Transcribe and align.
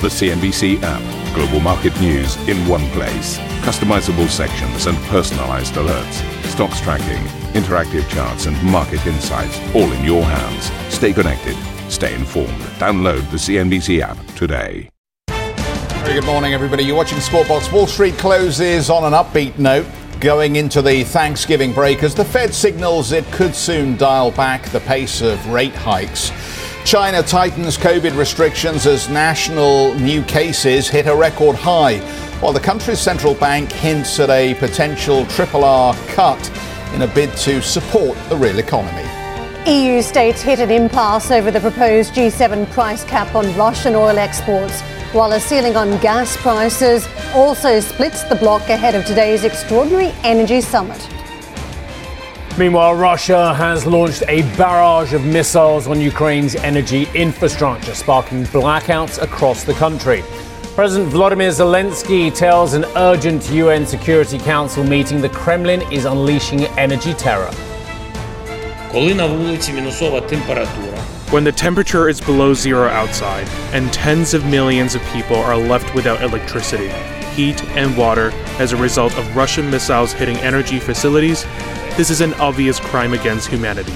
The 0.00 0.06
CNBC 0.06 0.80
app. 0.84 1.34
Global 1.34 1.58
market 1.58 2.00
news 2.00 2.36
in 2.48 2.56
one 2.68 2.88
place. 2.90 3.36
Customizable 3.62 4.28
sections 4.28 4.86
and 4.86 4.96
personalized 5.08 5.74
alerts. 5.74 6.22
Stocks 6.44 6.80
tracking, 6.80 7.20
interactive 7.60 8.08
charts, 8.08 8.46
and 8.46 8.62
market 8.62 9.04
insights 9.08 9.58
all 9.74 9.90
in 9.90 10.04
your 10.04 10.22
hands. 10.22 10.70
Stay 10.94 11.12
connected. 11.12 11.56
Stay 11.90 12.14
informed. 12.14 12.60
Download 12.78 13.28
the 13.32 13.38
CNBC 13.38 14.00
app 14.00 14.16
today. 14.36 14.88
Very 15.26 16.14
good 16.14 16.26
morning, 16.26 16.54
everybody. 16.54 16.84
You're 16.84 16.94
watching 16.94 17.18
Squawk 17.18 17.48
Wall 17.48 17.88
Street 17.88 18.16
closes 18.18 18.90
on 18.90 19.02
an 19.02 19.14
upbeat 19.14 19.58
note. 19.58 19.86
Going 20.20 20.54
into 20.54 20.80
the 20.80 21.02
Thanksgiving 21.02 21.72
break 21.72 22.04
as 22.04 22.14
the 22.14 22.24
Fed 22.24 22.54
signals 22.54 23.10
it 23.10 23.24
could 23.32 23.52
soon 23.52 23.96
dial 23.96 24.30
back 24.30 24.62
the 24.66 24.80
pace 24.80 25.22
of 25.22 25.44
rate 25.50 25.74
hikes. 25.74 26.30
China 26.88 27.22
tightens 27.22 27.76
COVID 27.76 28.16
restrictions 28.16 28.86
as 28.86 29.10
national 29.10 29.94
new 29.96 30.22
cases 30.22 30.88
hit 30.88 31.06
a 31.06 31.14
record 31.14 31.54
high, 31.54 31.98
while 32.40 32.54
the 32.54 32.60
country's 32.60 32.98
central 32.98 33.34
bank 33.34 33.70
hints 33.70 34.18
at 34.18 34.30
a 34.30 34.54
potential 34.54 35.26
triple 35.26 35.64
R 35.64 35.94
cut 36.14 36.50
in 36.94 37.02
a 37.02 37.06
bid 37.06 37.30
to 37.40 37.60
support 37.60 38.16
the 38.30 38.36
real 38.38 38.58
economy. 38.58 39.06
EU 39.70 40.00
states 40.00 40.40
hit 40.40 40.60
an 40.60 40.70
impasse 40.70 41.30
over 41.30 41.50
the 41.50 41.60
proposed 41.60 42.14
G7 42.14 42.70
price 42.70 43.04
cap 43.04 43.34
on 43.34 43.54
Russian 43.54 43.94
oil 43.94 44.18
exports, 44.18 44.80
while 45.12 45.32
a 45.32 45.40
ceiling 45.40 45.76
on 45.76 46.00
gas 46.00 46.38
prices 46.38 47.06
also 47.34 47.80
splits 47.80 48.22
the 48.22 48.36
bloc 48.36 48.62
ahead 48.70 48.94
of 48.94 49.04
today's 49.04 49.44
extraordinary 49.44 50.14
energy 50.24 50.62
summit. 50.62 51.06
Meanwhile, 52.58 52.96
Russia 52.96 53.54
has 53.54 53.86
launched 53.86 54.24
a 54.26 54.42
barrage 54.56 55.12
of 55.12 55.24
missiles 55.24 55.86
on 55.86 56.00
Ukraine's 56.00 56.56
energy 56.56 57.06
infrastructure, 57.14 57.94
sparking 57.94 58.46
blackouts 58.46 59.22
across 59.22 59.62
the 59.62 59.74
country. 59.74 60.24
President 60.74 61.08
Vladimir 61.08 61.50
Zelensky 61.50 62.34
tells 62.34 62.74
an 62.74 62.84
urgent 62.96 63.48
UN 63.52 63.86
Security 63.86 64.38
Council 64.38 64.82
meeting 64.82 65.20
the 65.20 65.28
Kremlin 65.28 65.82
is 65.92 66.04
unleashing 66.04 66.64
energy 66.76 67.14
terror. 67.14 67.52
When 71.30 71.44
the 71.44 71.52
temperature 71.52 72.08
is 72.08 72.20
below 72.20 72.54
zero 72.54 72.88
outside 72.88 73.46
and 73.72 73.92
tens 73.92 74.34
of 74.34 74.44
millions 74.46 74.96
of 74.96 75.02
people 75.12 75.36
are 75.36 75.56
left 75.56 75.94
without 75.94 76.22
electricity, 76.24 76.88
heat, 77.36 77.62
and 77.76 77.96
water 77.96 78.32
as 78.58 78.72
a 78.72 78.76
result 78.76 79.16
of 79.16 79.36
Russian 79.36 79.70
missiles 79.70 80.12
hitting 80.12 80.38
energy 80.38 80.80
facilities, 80.80 81.46
this 81.98 82.10
is 82.10 82.20
an 82.20 82.32
obvious 82.34 82.78
crime 82.78 83.12
against 83.12 83.48
humanity. 83.48 83.92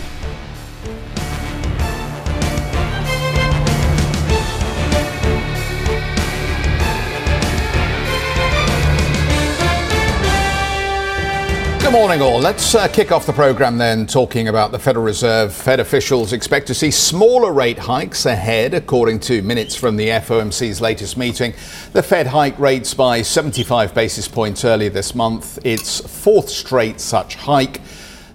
Morning, 11.92 12.22
all. 12.22 12.38
Let's 12.38 12.74
uh, 12.74 12.88
kick 12.88 13.12
off 13.12 13.26
the 13.26 13.34
program 13.34 13.76
then 13.76 14.06
talking 14.06 14.48
about 14.48 14.72
the 14.72 14.78
Federal 14.78 15.04
Reserve. 15.04 15.52
Fed 15.52 15.78
officials 15.78 16.32
expect 16.32 16.66
to 16.68 16.74
see 16.74 16.90
smaller 16.90 17.52
rate 17.52 17.78
hikes 17.78 18.24
ahead, 18.24 18.72
according 18.72 19.20
to 19.20 19.42
minutes 19.42 19.76
from 19.76 19.96
the 19.96 20.08
FOMC's 20.08 20.80
latest 20.80 21.18
meeting. 21.18 21.52
The 21.92 22.02
Fed 22.02 22.28
hiked 22.28 22.58
rates 22.58 22.94
by 22.94 23.20
75 23.20 23.92
basis 23.92 24.26
points 24.26 24.64
earlier 24.64 24.88
this 24.88 25.14
month, 25.14 25.58
its 25.66 26.00
fourth 26.00 26.48
straight 26.48 26.98
such 26.98 27.34
hike. 27.34 27.82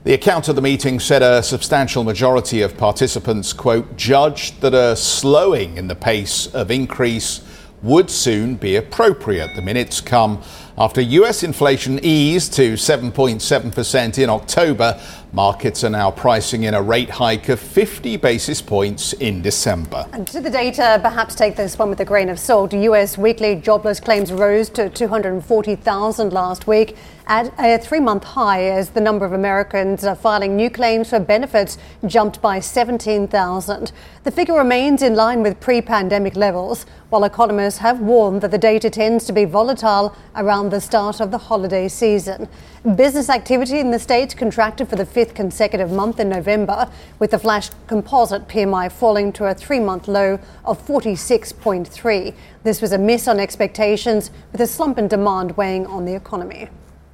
The 0.04 0.14
account 0.14 0.50
of 0.50 0.56
the 0.56 0.62
meeting 0.62 1.00
said 1.00 1.24
a 1.24 1.42
substantial 1.42 2.04
majority 2.04 2.62
of 2.62 2.78
participants, 2.78 3.54
quote, 3.54 3.98
judged 3.98 4.62
that 4.62 4.76
a 4.76 4.96
slowing 4.96 5.78
in 5.78 5.88
the 5.88 5.96
pace 5.96 6.46
of 6.54 6.70
increase 6.70 7.42
would 7.82 8.12
soon 8.12 8.56
be 8.56 8.76
appropriate. 8.76 9.56
The 9.56 9.62
minutes 9.64 10.00
come 10.00 10.44
after 10.78 11.02
US 11.02 11.42
inflation 11.42 12.00
eased 12.04 12.54
to 12.54 12.74
7.7% 12.74 14.24
in 14.24 14.30
October. 14.30 15.00
Markets 15.34 15.84
are 15.84 15.90
now 15.90 16.10
pricing 16.10 16.64
in 16.64 16.74
a 16.74 16.82
rate 16.82 17.10
hike 17.10 17.50
of 17.50 17.60
50 17.60 18.18
basis 18.18 18.62
points 18.62 19.14
in 19.14 19.42
December. 19.42 20.08
And 20.14 20.28
to 20.28 20.40
the 20.40 20.50
data, 20.50 21.00
perhaps 21.02 21.36
take 21.36 21.56
this 21.56 21.78
one 21.78 21.90
with 21.90 22.00
a 22.00 22.06
grain 22.06 22.30
of 22.30 22.40
salt. 22.40 22.74
US 22.74 23.18
weekly 23.18 23.56
jobless 23.56 24.00
claims 24.00 24.32
rose 24.32 24.70
to 24.72 24.90
240,000 24.90 26.32
last 26.32 26.68
week 26.68 26.96
at 27.28 27.54
a 27.60 27.78
three 27.78 28.00
month 28.00 28.24
high 28.24 28.64
as 28.64 28.92
the 28.92 29.02
number 29.02 29.26
of 29.26 29.34
Americans 29.34 30.08
filing 30.20 30.56
new 30.56 30.70
claims 30.70 31.10
for 31.10 31.20
benefits 31.20 31.78
jumped 32.06 32.42
by 32.42 32.60
17,000. 32.60 33.92
The 34.24 34.32
figure 34.32 34.56
remains 34.56 35.02
in 35.02 35.16
line 35.16 35.44
with 35.44 35.60
pre 35.60 35.82
pandemic 35.82 36.36
levels, 36.36 36.86
while 37.10 37.26
economists 37.26 37.80
have 37.80 38.00
warned 38.00 38.42
that 38.42 38.52
the 38.52 38.58
data 38.58 38.90
tends 38.90 39.26
to 39.26 39.34
be 39.34 39.46
volatile 39.46 40.16
around 40.36 40.67
the 40.70 40.82
start 40.82 41.20
of 41.20 41.32
the 41.32 41.38
holiday 41.38 41.88
season. 41.88 42.48
Business 42.96 43.30
activity 43.30 43.80
in 43.80 43.92
the 43.92 44.00
States 44.00 44.34
contracted 44.34 44.88
for 44.88 44.96
the 44.96 45.06
fifth 45.06 45.34
consecutive 45.34 45.92
month 45.92 46.20
in 46.20 46.30
November, 46.30 46.90
with 47.20 47.32
the 47.32 47.40
flash 47.40 47.70
composite 47.88 48.48
PMI 48.48 48.92
falling 48.92 49.32
to 49.34 49.46
a 49.46 49.54
three 49.54 49.80
month 49.80 50.08
low 50.08 50.40
of 50.66 50.86
46.3. 50.86 52.34
This 52.64 52.82
was 52.82 52.92
a 52.92 52.98
miss 52.98 53.28
on 53.28 53.40
expectations, 53.40 54.32
with 54.52 54.62
a 54.62 54.68
slump 54.68 54.98
in 54.98 55.08
demand 55.08 55.56
weighing 55.58 55.86
on 55.88 56.06
the 56.06 56.14
economy. 56.16 56.70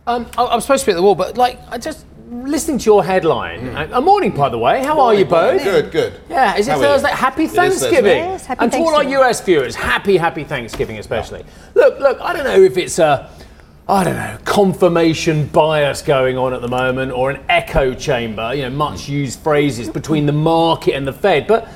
Um, 0.06 0.26
I- 0.38 0.48
I'm 0.48 0.62
supposed 0.62 0.82
to 0.84 0.88
be 0.88 0.92
at 0.92 0.96
the 0.96 1.02
wall, 1.04 1.16
but 1.16 1.38
like, 1.38 1.60
I 1.70 1.78
just 1.78 2.06
listening 2.32 2.78
to 2.80 2.86
your 2.86 3.04
headline. 3.04 3.70
uh, 3.76 3.88
A 3.94 4.02
morning, 4.02 4.32
by 4.32 4.50
the 4.50 4.58
way. 4.58 4.84
How 4.84 5.00
are 5.00 5.14
you 5.14 5.24
both? 5.26 5.64
Good, 5.64 5.92
good. 5.92 6.14
Yeah, 6.30 6.56
is 6.58 6.68
it 6.68 6.72
How? 6.72 6.80
Thursday? 6.80 7.10
Happy 7.12 7.44
It 7.44 7.46
is 7.52 7.52
Thursday. 7.56 7.80
Thanksgiving. 7.80 8.18
Yes, 8.18 8.46
happy 8.46 8.64
and 8.64 8.72
to 8.72 8.78
all 8.80 8.96
our 8.96 9.04
US 9.04 9.42
viewers, 9.42 9.76
happy, 9.76 10.18
happy 10.18 10.44
Thanksgiving, 10.44 10.98
especially. 10.98 11.46
Look, 11.76 12.00
look, 12.00 12.20
I 12.22 12.34
don't 12.34 12.44
know 12.46 12.62
if 12.62 12.76
it's 12.78 12.98
a, 12.98 13.30
I 13.88 14.06
don't 14.06 14.16
know, 14.16 14.38
confirmation 14.46 15.48
bias 15.48 16.02
going 16.02 16.38
on 16.38 16.54
at 16.54 16.62
the 16.62 16.70
moment 16.70 17.12
or 17.12 17.32
an 17.32 17.44
echo 17.50 17.94
chamber, 17.94 18.54
you 18.54 18.62
know, 18.62 18.70
much 18.70 19.10
used 19.10 19.40
phrases 19.40 19.90
between 19.90 20.26
the 20.26 20.32
market 20.32 20.96
and 20.96 21.06
the 21.06 21.12
Fed. 21.12 21.48
But 21.48 21.68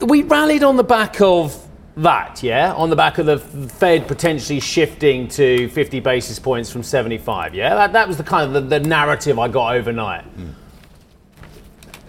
we 0.00 0.22
rallied 0.22 0.64
on 0.64 0.76
the 0.76 0.82
back 0.82 1.20
of 1.20 1.56
that, 1.96 2.42
yeah? 2.42 2.72
On 2.74 2.90
the 2.90 2.96
back 2.96 3.18
of 3.18 3.26
the 3.26 3.38
Fed 3.38 4.08
potentially 4.08 4.58
shifting 4.58 5.28
to 5.28 5.68
50 5.68 6.00
basis 6.00 6.40
points 6.40 6.70
from 6.70 6.82
75, 6.82 7.54
yeah? 7.54 7.76
That, 7.76 7.92
that 7.92 8.08
was 8.08 8.16
the 8.16 8.24
kind 8.24 8.56
of 8.56 8.68
the, 8.68 8.78
the 8.78 8.88
narrative 8.88 9.38
I 9.38 9.46
got 9.46 9.76
overnight. 9.76 10.24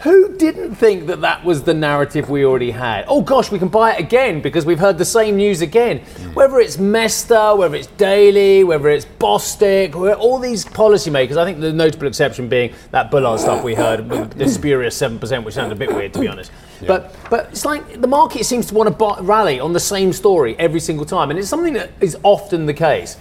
Who 0.04 0.36
didn't 0.36 0.74
think 0.76 1.06
that 1.08 1.22
that 1.22 1.46
was 1.46 1.62
the 1.62 1.76
narrative 1.76 2.28
we 2.28 2.44
already 2.44 2.72
had? 2.72 3.06
Oh 3.08 3.22
gosh, 3.22 3.52
we 3.52 3.60
can 3.60 3.68
buy 3.68 3.94
it 3.94 4.00
again 4.00 4.42
because 4.42 4.66
we've 4.66 4.80
heard 4.80 4.98
the 4.98 5.06
same 5.06 5.38
news 5.38 5.62
again. 5.62 6.00
Mm. 6.00 6.34
Whether 6.34 6.60
it's 6.60 6.80
Mester, 6.80 7.56
whether 7.56 7.76
it's 7.76 7.86
Daly, 7.86 8.64
whether 8.64 8.90
it's 8.90 9.06
Bostic, 9.06 9.94
all 9.96 10.40
these 10.40 10.66
policymakers, 10.66 11.38
I 11.38 11.46
think 11.46 11.60
the 11.60 11.72
notable 11.72 12.08
exception 12.08 12.50
being 12.50 12.74
that 12.90 13.12
Bullard 13.12 13.42
stuff 13.42 13.64
we 13.64 13.76
heard, 13.76 14.10
with 14.10 14.34
the 14.38 14.50
spurious 14.50 15.00
7%, 15.00 15.44
which 15.44 15.54
sounded 15.54 15.76
a 15.76 15.80
bit 15.80 15.94
weird 15.94 16.14
to 16.14 16.20
be 16.20 16.28
honest. 16.28 16.52
But, 16.88 17.16
but 17.30 17.50
it's 17.52 17.64
like 17.64 18.02
the 18.02 18.08
market 18.08 18.44
seems 18.48 18.66
to 18.68 18.74
want 18.74 18.88
to 18.88 18.96
buy, 18.96 19.20
rally 19.22 19.60
on 19.60 19.72
the 19.72 19.80
same 19.80 20.14
story 20.14 20.58
every 20.58 20.80
single 20.80 21.06
time, 21.06 21.30
and 21.30 21.38
it's 21.38 21.48
something 21.48 21.74
that 21.74 21.92
is 22.02 22.18
often 22.24 22.66
the 22.66 22.74
case. 22.74 23.18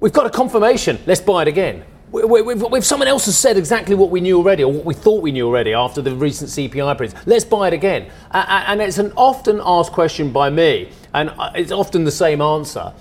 We've 0.00 0.12
got 0.14 0.24
a 0.24 0.30
confirmation. 0.30 0.98
Let's 1.06 1.20
buy 1.20 1.42
it 1.42 1.48
again. 1.48 1.84
We- 2.10 2.24
we- 2.24 2.42
We've, 2.42 2.64
if 2.74 2.84
someone 2.84 3.08
else 3.08 3.26
has 3.26 3.36
said 3.36 3.56
exactly 3.56 3.94
what 3.94 4.10
we 4.10 4.20
knew 4.20 4.38
already, 4.38 4.64
or 4.64 4.72
what 4.72 4.84
we 4.84 4.94
thought 4.94 5.22
we 5.22 5.30
knew 5.32 5.46
already 5.46 5.74
after 5.74 6.00
the 6.00 6.14
recent 6.14 6.48
CPI 6.50 6.94
prints, 6.96 7.14
let's 7.26 7.44
buy 7.44 7.68
it 7.68 7.74
again. 7.74 8.06
And 8.32 8.80
it's 8.80 8.98
an 8.98 9.12
often 9.16 9.60
asked 9.64 9.92
question 9.92 10.30
by 10.32 10.48
me, 10.50 10.88
and 11.14 11.30
uh, 11.38 11.50
it's 11.54 11.72
often 11.72 12.04
the 12.04 12.10
same 12.10 12.40
answer: 12.40 12.92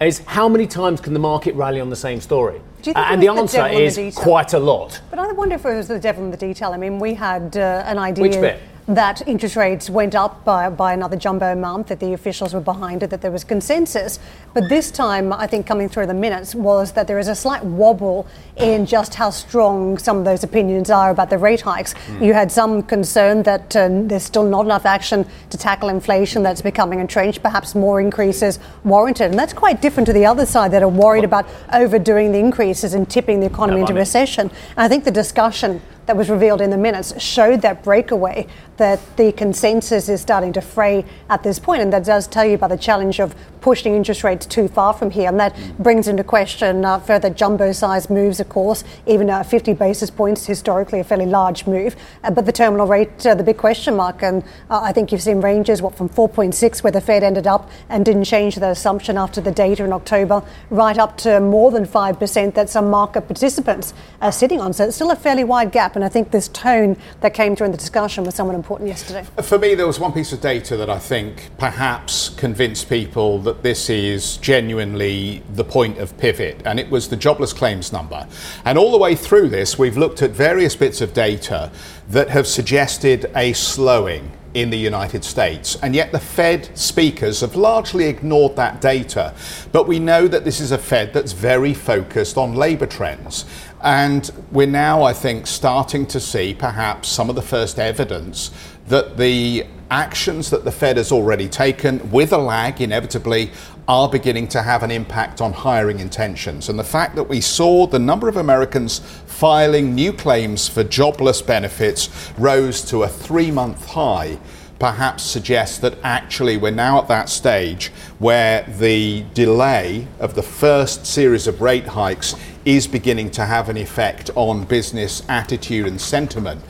is 0.00 0.18
how 0.26 0.48
many 0.48 0.66
times 0.66 1.00
can 1.00 1.12
the 1.12 1.18
market 1.20 1.54
rally 1.54 1.80
on 1.80 1.90
the 1.90 1.96
same 1.96 2.20
story? 2.20 2.60
Do 2.82 2.90
you 2.90 2.94
think 2.94 2.98
A- 2.98 3.10
and 3.12 3.22
the 3.22 3.28
answer 3.28 3.62
the 3.62 3.70
is 3.72 3.94
detail? 3.96 4.22
quite 4.22 4.52
a 4.52 4.58
lot. 4.58 5.00
But 5.10 5.18
I 5.20 5.30
wonder 5.32 5.54
if 5.54 5.64
it 5.64 5.74
was 5.74 5.88
the 5.88 5.98
devil 5.98 6.24
in 6.24 6.30
the 6.30 6.36
detail. 6.36 6.72
I 6.72 6.76
mean, 6.76 6.98
we 6.98 7.14
had 7.14 7.56
uh, 7.56 7.82
an 7.86 7.98
idea 7.98 8.22
Which 8.22 8.32
bit? 8.40 8.60
That 8.88 9.26
interest 9.26 9.56
rates 9.56 9.90
went 9.90 10.14
up 10.14 10.44
by, 10.44 10.68
by 10.70 10.92
another 10.92 11.16
jumbo 11.16 11.52
amount, 11.52 11.88
that 11.88 11.98
the 11.98 12.12
officials 12.12 12.54
were 12.54 12.60
behind 12.60 13.02
it, 13.02 13.10
that 13.10 13.20
there 13.20 13.32
was 13.32 13.42
consensus. 13.42 14.20
But 14.54 14.68
this 14.68 14.90
time, 14.92 15.32
I 15.32 15.46
think 15.48 15.66
coming 15.66 15.88
through 15.88 16.06
the 16.06 16.14
minutes 16.14 16.54
was 16.54 16.92
that 16.92 17.08
there 17.08 17.18
is 17.18 17.26
a 17.26 17.34
slight 17.34 17.64
wobble 17.64 18.28
in 18.56 18.86
just 18.86 19.14
how 19.14 19.30
strong 19.30 19.98
some 19.98 20.18
of 20.18 20.24
those 20.24 20.44
opinions 20.44 20.88
are 20.88 21.10
about 21.10 21.30
the 21.30 21.38
rate 21.38 21.62
hikes. 21.62 21.94
Hmm. 21.94 22.22
You 22.22 22.32
had 22.32 22.52
some 22.52 22.82
concern 22.82 23.42
that 23.42 23.74
um, 23.74 24.06
there's 24.06 24.22
still 24.22 24.44
not 24.44 24.64
enough 24.64 24.86
action 24.86 25.26
to 25.50 25.58
tackle 25.58 25.88
inflation 25.88 26.44
that's 26.44 26.62
becoming 26.62 27.00
entrenched, 27.00 27.42
perhaps 27.42 27.74
more 27.74 28.00
increases 28.00 28.60
warranted. 28.84 29.30
And 29.30 29.38
that's 29.38 29.52
quite 29.52 29.82
different 29.82 30.06
to 30.06 30.12
the 30.12 30.26
other 30.26 30.46
side 30.46 30.70
that 30.70 30.82
are 30.82 30.88
worried 30.88 31.24
about 31.24 31.48
overdoing 31.72 32.30
the 32.30 32.38
increases 32.38 32.94
and 32.94 33.10
tipping 33.10 33.40
the 33.40 33.46
economy 33.46 33.78
Yeah, 33.80 33.86
into 33.86 33.94
recession. 33.94 34.48
And 34.76 34.78
I 34.78 34.88
think 34.88 35.04
the 35.04 35.10
discussion 35.10 35.82
that 36.06 36.16
was 36.16 36.30
revealed 36.30 36.60
in 36.60 36.70
the 36.70 36.76
minutes 36.76 37.20
showed 37.20 37.62
that 37.62 37.82
breakaway 37.82 38.46
that 38.76 39.00
the 39.16 39.32
consensus 39.32 40.08
is 40.08 40.20
starting 40.20 40.52
to 40.52 40.60
fray 40.60 41.04
at 41.30 41.42
this 41.42 41.58
point, 41.58 41.82
and 41.82 41.92
that 41.92 42.04
does 42.04 42.26
tell 42.26 42.44
you 42.44 42.54
about 42.54 42.70
the 42.70 42.76
challenge 42.76 43.20
of 43.20 43.34
pushing 43.60 43.94
interest 43.94 44.22
rates 44.22 44.46
too 44.46 44.68
far 44.68 44.92
from 44.92 45.10
here, 45.10 45.28
and 45.28 45.40
that 45.40 45.56
brings 45.78 46.06
into 46.06 46.22
question 46.22 46.84
uh, 46.84 46.98
further 47.00 47.30
jumbo-sized 47.30 48.10
moves, 48.10 48.38
of 48.38 48.48
course, 48.48 48.84
even 49.06 49.28
uh, 49.28 49.42
50 49.42 49.72
basis 49.74 50.10
points, 50.10 50.46
historically 50.46 51.00
a 51.00 51.04
fairly 51.04 51.26
large 51.26 51.66
move, 51.66 51.96
uh, 52.22 52.30
but 52.30 52.46
the 52.46 52.52
terminal 52.52 52.86
rate, 52.86 53.26
uh, 53.26 53.34
the 53.34 53.42
big 53.42 53.56
question 53.56 53.96
mark, 53.96 54.22
and 54.22 54.44
uh, 54.70 54.80
I 54.82 54.92
think 54.92 55.10
you've 55.10 55.22
seen 55.22 55.40
ranges, 55.40 55.82
what, 55.82 55.96
from 55.96 56.08
4.6, 56.08 56.82
where 56.84 56.92
the 56.92 57.00
Fed 57.00 57.24
ended 57.24 57.46
up 57.46 57.70
and 57.88 58.04
didn't 58.04 58.24
change 58.24 58.56
their 58.56 58.70
assumption 58.70 59.18
after 59.18 59.40
the 59.40 59.50
data 59.50 59.84
in 59.84 59.92
October, 59.92 60.42
right 60.70 60.98
up 60.98 61.16
to 61.18 61.40
more 61.40 61.70
than 61.70 61.86
5% 61.86 62.54
that 62.54 62.70
some 62.70 62.88
market 62.88 63.22
participants 63.22 63.94
are 64.20 64.32
sitting 64.32 64.60
on. 64.60 64.72
So 64.74 64.84
it's 64.84 64.94
still 64.94 65.10
a 65.10 65.16
fairly 65.16 65.44
wide 65.44 65.72
gap, 65.72 65.95
and 65.96 66.04
I 66.04 66.08
think 66.08 66.30
this 66.30 66.48
tone 66.48 66.96
that 67.20 67.34
came 67.34 67.54
in 67.54 67.70
the 67.70 67.76
discussion 67.76 68.24
was 68.24 68.34
somewhat 68.34 68.54
important 68.54 68.88
yesterday. 68.88 69.26
For 69.42 69.58
me, 69.58 69.74
there 69.74 69.86
was 69.86 69.98
one 69.98 70.12
piece 70.12 70.32
of 70.32 70.40
data 70.40 70.76
that 70.76 70.90
I 70.90 70.98
think 70.98 71.50
perhaps 71.58 72.28
convinced 72.28 72.88
people 72.88 73.38
that 73.40 73.62
this 73.62 73.88
is 73.88 74.36
genuinely 74.36 75.42
the 75.54 75.64
point 75.64 75.98
of 75.98 76.16
pivot, 76.18 76.60
and 76.66 76.78
it 76.78 76.90
was 76.90 77.08
the 77.08 77.16
jobless 77.16 77.54
claims 77.54 77.92
number. 77.92 78.28
And 78.64 78.76
all 78.76 78.92
the 78.92 78.98
way 78.98 79.14
through 79.14 79.48
this, 79.48 79.78
we've 79.78 79.96
looked 79.96 80.20
at 80.20 80.32
various 80.32 80.76
bits 80.76 81.00
of 81.00 81.14
data 81.14 81.72
that 82.10 82.28
have 82.28 82.46
suggested 82.46 83.30
a 83.34 83.54
slowing 83.54 84.30
in 84.56 84.70
the 84.70 84.78
United 84.78 85.22
States. 85.22 85.76
And 85.82 85.94
yet 85.94 86.12
the 86.12 86.18
Fed 86.18 86.70
speakers 86.76 87.42
have 87.42 87.56
largely 87.56 88.06
ignored 88.06 88.56
that 88.56 88.80
data. 88.80 89.34
But 89.70 89.86
we 89.86 89.98
know 89.98 90.26
that 90.28 90.46
this 90.46 90.60
is 90.60 90.72
a 90.72 90.78
Fed 90.78 91.12
that's 91.12 91.32
very 91.32 91.74
focused 91.74 92.38
on 92.38 92.54
labour 92.54 92.86
trends. 92.86 93.44
And 93.82 94.30
we're 94.50 94.66
now, 94.66 95.02
I 95.02 95.12
think, 95.12 95.46
starting 95.46 96.06
to 96.06 96.20
see 96.20 96.54
perhaps 96.54 97.08
some 97.08 97.28
of 97.28 97.36
the 97.36 97.42
first 97.42 97.78
evidence 97.78 98.50
that 98.88 99.16
the 99.16 99.66
actions 99.90 100.50
that 100.50 100.64
the 100.64 100.72
Fed 100.72 100.96
has 100.96 101.12
already 101.12 101.48
taken, 101.48 102.10
with 102.10 102.32
a 102.32 102.38
lag 102.38 102.80
inevitably, 102.80 103.50
are 103.88 104.08
beginning 104.08 104.48
to 104.48 104.62
have 104.62 104.82
an 104.82 104.90
impact 104.90 105.40
on 105.40 105.52
hiring 105.52 106.00
intentions. 106.00 106.68
And 106.68 106.78
the 106.78 106.84
fact 106.84 107.14
that 107.16 107.24
we 107.24 107.40
saw 107.40 107.86
the 107.86 107.98
number 107.98 108.28
of 108.28 108.36
Americans 108.36 108.98
filing 109.26 109.94
new 109.94 110.12
claims 110.12 110.68
for 110.68 110.82
jobless 110.82 111.40
benefits 111.42 112.32
rose 112.38 112.82
to 112.86 113.04
a 113.04 113.08
three 113.08 113.50
month 113.50 113.86
high 113.86 114.38
perhaps 114.78 115.22
suggests 115.22 115.78
that 115.78 115.98
actually 116.02 116.56
we're 116.56 116.70
now 116.70 117.00
at 117.00 117.08
that 117.08 117.28
stage 117.28 117.88
where 118.18 118.62
the 118.78 119.24
delay 119.34 120.06
of 120.20 120.34
the 120.34 120.42
first 120.42 121.06
series 121.06 121.46
of 121.46 121.60
rate 121.60 121.86
hikes 121.86 122.34
is 122.64 122.86
beginning 122.86 123.30
to 123.30 123.44
have 123.44 123.68
an 123.68 123.76
effect 123.76 124.28
on 124.34 124.64
business 124.64 125.22
attitude 125.28 125.86
and 125.86 126.00
sentiment. 126.00 126.60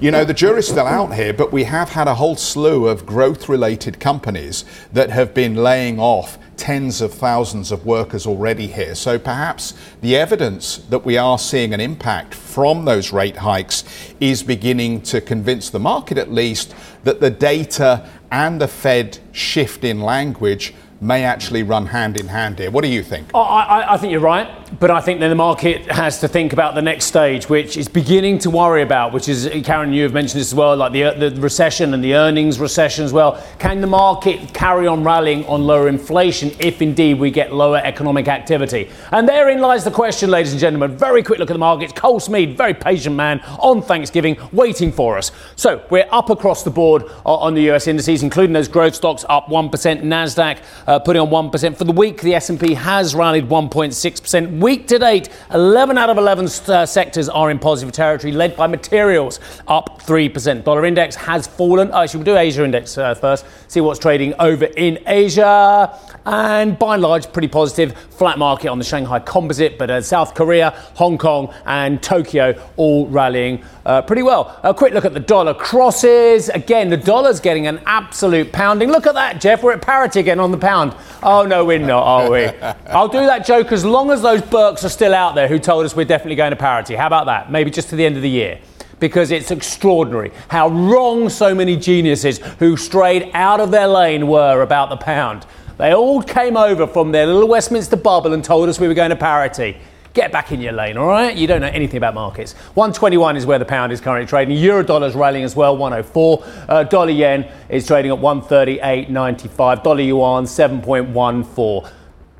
You 0.00 0.10
know, 0.10 0.24
the 0.24 0.34
jury's 0.34 0.66
still 0.66 0.86
out 0.86 1.14
here, 1.14 1.32
but 1.32 1.52
we 1.52 1.64
have 1.64 1.90
had 1.90 2.08
a 2.08 2.14
whole 2.14 2.34
slew 2.34 2.88
of 2.88 3.06
growth 3.06 3.48
related 3.48 4.00
companies 4.00 4.64
that 4.92 5.10
have 5.10 5.32
been 5.32 5.54
laying 5.54 6.00
off 6.00 6.36
tens 6.56 7.00
of 7.00 7.12
thousands 7.12 7.70
of 7.70 7.84
workers 7.84 8.26
already 8.26 8.66
here. 8.66 8.94
So 8.94 9.18
perhaps 9.18 9.74
the 10.00 10.16
evidence 10.16 10.78
that 10.90 11.04
we 11.04 11.18
are 11.18 11.38
seeing 11.38 11.74
an 11.74 11.80
impact 11.80 12.34
from 12.34 12.84
those 12.84 13.12
rate 13.12 13.36
hikes 13.36 13.84
is 14.20 14.42
beginning 14.42 15.02
to 15.02 15.20
convince 15.20 15.70
the 15.70 15.78
market, 15.78 16.18
at 16.18 16.32
least, 16.32 16.74
that 17.04 17.20
the 17.20 17.30
data 17.30 18.08
and 18.30 18.60
the 18.60 18.68
Fed 18.68 19.18
shift 19.32 19.84
in 19.84 20.00
language 20.00 20.74
may 21.00 21.24
actually 21.24 21.62
run 21.62 21.86
hand 21.86 22.18
in 22.18 22.28
hand 22.28 22.58
here. 22.58 22.70
What 22.70 22.82
do 22.82 22.88
you 22.88 23.02
think? 23.02 23.28
Oh, 23.34 23.40
I, 23.40 23.62
I, 23.62 23.94
I, 23.94 23.96
think 23.98 24.12
you're 24.12 24.20
right, 24.20 24.65
but 24.80 24.90
I 24.90 25.00
think 25.00 25.20
then 25.20 25.30
the 25.30 25.36
market 25.36 25.86
has 25.90 26.20
to 26.20 26.28
think 26.28 26.52
about 26.52 26.74
the 26.74 26.82
next 26.82 27.06
stage, 27.06 27.48
which 27.48 27.76
is 27.76 27.86
beginning 27.88 28.38
to 28.40 28.50
worry 28.50 28.82
about, 28.82 29.12
which 29.12 29.28
is, 29.28 29.48
Karen, 29.64 29.92
you 29.92 30.02
have 30.02 30.12
mentioned 30.12 30.40
this 30.40 30.48
as 30.48 30.54
well, 30.54 30.76
like 30.76 30.92
the, 30.92 31.10
the 31.30 31.40
recession 31.40 31.94
and 31.94 32.02
the 32.02 32.14
earnings 32.14 32.58
recession 32.58 33.04
as 33.04 33.12
well. 33.12 33.42
Can 33.58 33.80
the 33.80 33.86
market 33.86 34.52
carry 34.52 34.86
on 34.86 35.04
rallying 35.04 35.44
on 35.46 35.62
lower 35.62 35.88
inflation 35.88 36.50
if 36.58 36.82
indeed 36.82 37.18
we 37.18 37.30
get 37.30 37.54
lower 37.54 37.78
economic 37.78 38.26
activity? 38.26 38.90
And 39.12 39.28
therein 39.28 39.60
lies 39.60 39.84
the 39.84 39.90
question, 39.90 40.30
ladies 40.30 40.52
and 40.52 40.60
gentlemen. 40.60 40.96
Very 40.96 41.22
quick 41.22 41.38
look 41.38 41.50
at 41.50 41.54
the 41.54 41.58
markets. 41.58 41.92
Cole 41.92 42.18
Smead, 42.18 42.56
very 42.56 42.74
patient 42.74 43.14
man 43.14 43.40
on 43.60 43.82
Thanksgiving, 43.82 44.36
waiting 44.52 44.90
for 44.90 45.16
us. 45.16 45.30
So 45.54 45.84
we're 45.90 46.08
up 46.10 46.28
across 46.28 46.64
the 46.64 46.70
board 46.70 47.04
on 47.24 47.54
the 47.54 47.70
US 47.70 47.86
indices, 47.86 48.22
including 48.22 48.52
those 48.52 48.68
growth 48.68 48.96
stocks 48.96 49.24
up 49.28 49.46
1%, 49.46 49.70
NASDAQ 49.70 50.62
uh, 50.86 50.98
putting 50.98 51.22
on 51.22 51.28
1%. 51.28 51.76
For 51.76 51.84
the 51.84 51.92
week, 51.92 52.20
the 52.22 52.34
S&P 52.34 52.74
has 52.74 53.14
rallied 53.14 53.48
1.6%. 53.48 54.55
Week 54.60 54.86
to 54.88 54.98
date, 54.98 55.28
11 55.52 55.98
out 55.98 56.08
of 56.08 56.16
11 56.16 56.46
uh, 56.46 56.86
sectors 56.86 57.28
are 57.28 57.50
in 57.50 57.58
positive 57.58 57.92
territory, 57.92 58.32
led 58.32 58.56
by 58.56 58.66
materials, 58.66 59.38
up 59.68 60.00
3%. 60.00 60.64
Dollar 60.64 60.86
index 60.86 61.14
has 61.14 61.46
fallen. 61.46 61.90
Actually, 61.92 62.18
we'll 62.18 62.24
do 62.24 62.36
Asia 62.38 62.64
index 62.64 62.96
uh, 62.96 63.14
first, 63.14 63.44
see 63.68 63.82
what's 63.82 63.98
trading 63.98 64.32
over 64.38 64.64
in 64.64 64.98
Asia. 65.06 65.98
And 66.26 66.76
by 66.76 66.94
and 66.94 67.02
large, 67.04 67.32
pretty 67.32 67.46
positive. 67.46 67.96
Flat 67.96 68.36
market 68.36 68.66
on 68.66 68.80
the 68.80 68.84
Shanghai 68.84 69.20
Composite, 69.20 69.78
but 69.78 69.90
uh, 69.90 70.00
South 70.00 70.34
Korea, 70.34 70.70
Hong 70.94 71.18
Kong, 71.18 71.54
and 71.64 72.02
Tokyo 72.02 72.60
all 72.76 73.06
rallying 73.06 73.62
uh, 73.84 74.02
pretty 74.02 74.22
well. 74.22 74.58
A 74.64 74.74
quick 74.74 74.92
look 74.92 75.04
at 75.04 75.14
the 75.14 75.20
dollar 75.20 75.54
crosses. 75.54 76.48
Again, 76.48 76.90
the 76.90 76.96
dollar's 76.96 77.38
getting 77.38 77.68
an 77.68 77.80
absolute 77.86 78.50
pounding. 78.50 78.90
Look 78.90 79.06
at 79.06 79.14
that, 79.14 79.40
Geoff. 79.40 79.62
We're 79.62 79.74
at 79.74 79.82
parity 79.82 80.18
again 80.18 80.40
on 80.40 80.50
the 80.50 80.58
pound. 80.58 80.96
Oh, 81.22 81.46
no, 81.46 81.64
we're 81.64 81.78
not, 81.78 82.02
are 82.02 82.28
we? 82.28 82.46
I'll 82.88 83.06
do 83.06 83.24
that 83.24 83.46
joke 83.46 83.70
as 83.70 83.84
long 83.84 84.10
as 84.10 84.20
those 84.20 84.42
Burks 84.42 84.84
are 84.84 84.88
still 84.88 85.14
out 85.14 85.36
there 85.36 85.46
who 85.46 85.60
told 85.60 85.84
us 85.84 85.94
we're 85.94 86.04
definitely 86.04 86.34
going 86.34 86.50
to 86.50 86.56
parity. 86.56 86.96
How 86.96 87.06
about 87.06 87.26
that? 87.26 87.52
Maybe 87.52 87.70
just 87.70 87.88
to 87.90 87.96
the 87.96 88.04
end 88.04 88.16
of 88.16 88.22
the 88.22 88.30
year 88.30 88.58
because 88.98 89.30
it's 89.30 89.50
extraordinary 89.50 90.32
how 90.48 90.68
wrong 90.68 91.28
so 91.28 91.54
many 91.54 91.76
geniuses 91.76 92.38
who 92.58 92.76
strayed 92.76 93.30
out 93.34 93.60
of 93.60 93.70
their 93.70 93.86
lane 93.86 94.26
were 94.26 94.62
about 94.62 94.88
the 94.88 94.96
pound. 94.96 95.46
They 95.78 95.94
all 95.94 96.22
came 96.22 96.56
over 96.56 96.86
from 96.86 97.12
their 97.12 97.26
little 97.26 97.48
Westminster 97.48 97.96
bubble 97.96 98.32
and 98.32 98.42
told 98.42 98.68
us 98.68 98.80
we 98.80 98.88
were 98.88 98.94
going 98.94 99.10
to 99.10 99.16
parity. 99.16 99.76
Get 100.14 100.32
back 100.32 100.50
in 100.50 100.62
your 100.62 100.72
lane, 100.72 100.96
all 100.96 101.08
right? 101.08 101.36
You 101.36 101.46
don't 101.46 101.60
know 101.60 101.66
anything 101.66 101.98
about 101.98 102.14
markets. 102.14 102.54
121 102.72 103.36
is 103.36 103.44
where 103.44 103.58
the 103.58 103.66
pound 103.66 103.92
is 103.92 104.00
currently 104.00 104.26
trading. 104.26 104.56
Euro 104.56 104.82
dollar 104.82 105.08
is 105.08 105.14
rallying 105.14 105.44
as 105.44 105.54
well, 105.54 105.76
104. 105.76 106.44
Uh, 106.66 106.84
dollar 106.84 107.10
yen 107.10 107.46
is 107.68 107.86
trading 107.86 108.10
at 108.10 108.18
138.95. 108.18 109.82
Dollar 109.82 110.00
yuan, 110.00 110.44
7.14. 110.44 111.90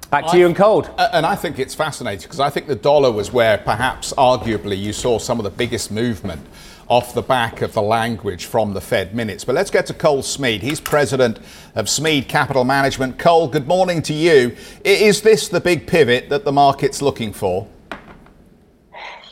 Back 0.08 0.28
to 0.28 0.38
you 0.38 0.46
and 0.46 0.56
Cole. 0.56 0.86
And 0.96 1.26
I 1.26 1.34
think 1.34 1.58
it's 1.58 1.74
fascinating 1.74 2.22
because 2.22 2.40
I 2.40 2.48
think 2.48 2.68
the 2.68 2.76
dollar 2.76 3.12
was 3.12 3.32
where 3.32 3.58
perhaps 3.58 4.14
arguably 4.16 4.78
you 4.78 4.94
saw 4.94 5.18
some 5.18 5.38
of 5.38 5.44
the 5.44 5.50
biggest 5.50 5.90
movement 5.90 6.46
off 6.88 7.14
the 7.14 7.22
back 7.22 7.62
of 7.62 7.72
the 7.72 7.82
language 7.82 8.44
from 8.44 8.72
the 8.72 8.80
Fed 8.80 9.14
minutes. 9.14 9.44
But 9.44 9.54
let's 9.54 9.70
get 9.70 9.86
to 9.86 9.94
Cole 9.94 10.22
Smead. 10.22 10.62
He's 10.62 10.80
president 10.80 11.38
of 11.74 11.88
Smead 11.88 12.28
Capital 12.28 12.64
Management. 12.64 13.18
Cole, 13.18 13.48
good 13.48 13.66
morning 13.66 14.02
to 14.02 14.14
you. 14.14 14.56
Is 14.84 15.22
this 15.22 15.48
the 15.48 15.60
big 15.60 15.86
pivot 15.86 16.28
that 16.28 16.44
the 16.44 16.52
market's 16.52 17.02
looking 17.02 17.32
for? 17.32 17.66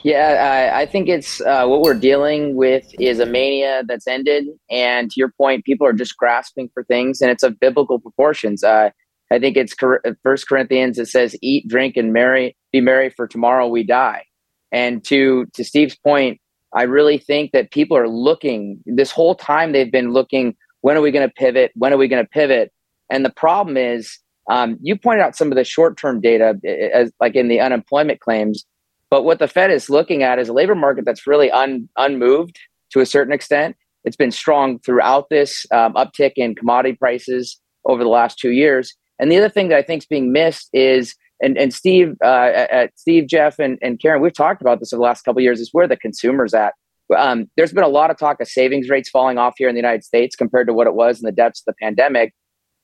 Yeah, 0.02 0.70
I, 0.74 0.82
I 0.82 0.86
think 0.86 1.08
it's 1.08 1.40
uh, 1.40 1.66
what 1.66 1.80
we're 1.80 1.94
dealing 1.94 2.56
with 2.56 2.84
is 3.00 3.20
a 3.20 3.26
mania 3.26 3.84
that's 3.86 4.06
ended, 4.06 4.44
and 4.68 5.10
to 5.10 5.14
your 5.16 5.32
point, 5.38 5.64
people 5.64 5.86
are 5.86 5.94
just 5.94 6.14
grasping 6.18 6.68
for 6.74 6.84
things, 6.84 7.22
and 7.22 7.30
it's 7.30 7.42
of 7.42 7.58
biblical 7.58 7.98
proportions. 7.98 8.62
Uh, 8.62 8.90
I 9.30 9.38
think 9.38 9.56
it's 9.56 9.74
First 10.22 10.46
Corinthians. 10.46 10.98
It 10.98 11.06
says, 11.06 11.34
"Eat, 11.40 11.66
drink, 11.68 11.96
and 11.96 12.12
marry, 12.12 12.54
be 12.70 12.82
merry, 12.82 13.08
for 13.08 13.26
tomorrow 13.26 13.66
we 13.66 13.82
die." 13.82 14.25
And 14.70 15.02
to 15.04 15.46
to 15.54 15.64
Steve's 15.64 15.96
point, 15.96 16.38
I 16.75 16.83
really 16.83 17.19
think 17.19 17.52
that 17.52 17.71
people 17.71 17.97
are 17.97 18.09
looking 18.09 18.81
this 18.85 19.11
whole 19.11 19.35
time. 19.35 19.73
They've 19.73 19.90
been 19.90 20.12
looking. 20.12 20.57
When 20.81 20.97
are 20.97 21.00
we 21.00 21.12
going 21.12 21.26
to 21.26 21.33
pivot? 21.33 21.73
When 21.75 21.93
are 21.93 21.97
we 21.97 22.09
going 22.09 22.25
to 22.25 22.28
pivot? 22.28 22.73
And 23.11 23.25
the 23.25 23.31
problem 23.31 23.76
is, 23.76 24.19
um, 24.50 24.76
you 24.83 24.97
pointed 24.97 25.23
out 25.23 25.37
some 25.37 25.50
of 25.50 25.57
the 25.57 25.64
short 25.64 25.97
term 25.97 26.21
data, 26.21 26.59
as 26.93 27.12
like 27.21 27.35
in 27.35 27.49
the 27.49 27.61
unemployment 27.61 28.21
claims. 28.21 28.64
But 29.09 29.25
what 29.25 29.38
the 29.38 29.49
Fed 29.49 29.71
is 29.71 29.88
looking 29.88 30.23
at 30.23 30.38
is 30.38 30.49
a 30.49 30.52
labor 30.52 30.75
market 30.75 31.04
that's 31.04 31.26
really 31.26 31.50
un, 31.50 31.88
unmoved 31.97 32.59
to 32.90 33.00
a 33.00 33.07
certain 33.07 33.33
extent. 33.33 33.76
It's 34.04 34.16
been 34.16 34.33
strong 34.33 34.81
throughout 34.81 35.31
this 35.31 35.66
um, 35.73 35.95
uptick 35.95 36.33
in 36.37 36.54
commodity 36.54 36.97
prices 36.97 37.61
over 37.87 38.02
the 38.02 38.11
last 38.11 38.38
two 38.38 38.50
years. 38.50 38.95
And 39.19 39.31
the 39.31 39.38
other 39.38 39.49
thing 39.49 39.69
that 39.69 39.78
I 39.78 39.83
think 39.83 40.02
is 40.02 40.07
being 40.07 40.33
missed 40.33 40.69
is 40.73 41.14
and 41.44 41.58
and 41.58 41.74
Steve, 41.74 42.16
uh, 42.24 42.66
at 42.70 42.98
Steve, 42.98 43.28
Geoff, 43.28 43.58
and, 43.58 43.78
and 43.82 44.00
Karen, 44.00 44.22
we've 44.22 44.34
talked 44.34 44.60
about 44.62 44.80
this 44.80 44.92
over 44.92 44.98
the 44.98 45.04
last 45.04 45.22
couple 45.22 45.42
years. 45.42 45.60
Is 45.60 45.70
where 45.72 45.86
the 45.86 45.96
consumers 45.96 46.54
at. 46.54 46.74
Um, 47.16 47.50
there's 47.56 47.72
been 47.72 47.84
a 47.84 47.88
lot 47.88 48.10
of 48.10 48.18
talk 48.18 48.40
of 48.40 48.48
savings 48.48 48.88
rates 48.88 49.10
falling 49.10 49.36
off 49.36 49.54
here 49.58 49.68
in 49.68 49.74
the 49.74 49.78
United 49.78 50.04
States 50.04 50.34
compared 50.34 50.66
to 50.68 50.72
what 50.72 50.86
it 50.86 50.94
was 50.94 51.20
in 51.20 51.26
the 51.26 51.32
depths 51.32 51.60
of 51.60 51.74
the 51.74 51.84
pandemic. 51.84 52.32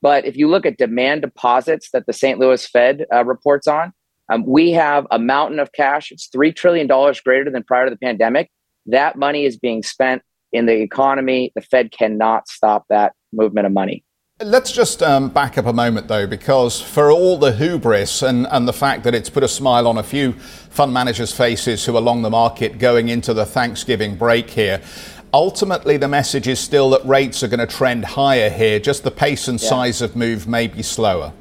But 0.02 0.26
if 0.26 0.36
you 0.36 0.46
look 0.48 0.66
at 0.66 0.76
demand 0.76 1.22
deposits 1.22 1.88
that 1.92 2.06
the 2.06 2.12
St. 2.12 2.38
Louis 2.38 2.64
Fed 2.66 3.06
uh, 3.12 3.24
reports 3.24 3.66
on, 3.66 3.92
um, 4.30 4.44
we 4.46 4.72
have 4.72 5.06
a 5.10 5.18
mountain 5.18 5.58
of 5.58 5.72
cash. 5.72 6.12
It's 6.12 6.28
three 6.28 6.52
trillion 6.52 6.86
dollars 6.86 7.20
greater 7.20 7.50
than 7.50 7.64
prior 7.64 7.86
to 7.86 7.90
the 7.90 7.98
pandemic. 7.98 8.50
That 8.86 9.16
money 9.16 9.44
is 9.44 9.58
being 9.58 9.82
spent 9.82 10.22
in 10.52 10.66
the 10.66 10.80
economy. 10.80 11.52
The 11.54 11.62
Fed 11.62 11.90
cannot 11.90 12.48
stop 12.48 12.84
that 12.90 13.14
movement 13.32 13.66
of 13.66 13.72
money. 13.72 14.04
Let's 14.42 14.73
just 14.73 15.02
um, 15.02 15.28
back 15.28 15.59
up 15.59 15.66
a 15.66 15.73
moment, 15.73 16.09
though, 16.09 16.26
because 16.26 16.80
for 16.80 17.12
all 17.12 17.37
the 17.37 17.52
hubris 17.52 18.23
and, 18.23 18.47
and 18.50 18.66
the 18.66 18.73
fact 18.73 19.04
that 19.04 19.14
it's 19.14 19.28
put 19.28 19.42
a 19.42 19.49
smile 19.49 19.87
on 19.87 19.99
a 19.99 20.02
few 20.02 20.32
fund 20.32 20.94
managers' 20.94 21.30
faces 21.30 21.85
who 21.85 21.94
are 21.94 21.99
along 21.99 22.23
the 22.23 22.30
market 22.30 22.78
going 22.78 23.11
into 23.11 23.35
the 23.35 23.44
Thanksgiving 23.44 24.16
break 24.16 24.49
here, 24.49 24.80
ultimately 25.35 25.99
the 25.99 26.09
message 26.09 26.49
is 26.49 26.59
still 26.59 26.88
that 26.88 27.04
rates 27.04 27.42
are 27.42 27.49
going 27.49 27.61
to 27.61 27.66
trend 27.66 28.02
higher 28.02 28.49
here. 28.49 28.80
Just 28.80 29.04
the 29.04 29.11
pace 29.11 29.47
and 29.47 29.61
yeah. 29.61 29.68
size 29.68 30.00
of 30.00 30.16
move 30.16 30.49
may 30.49 30.68
be 30.68 30.82
slower. 30.82 31.35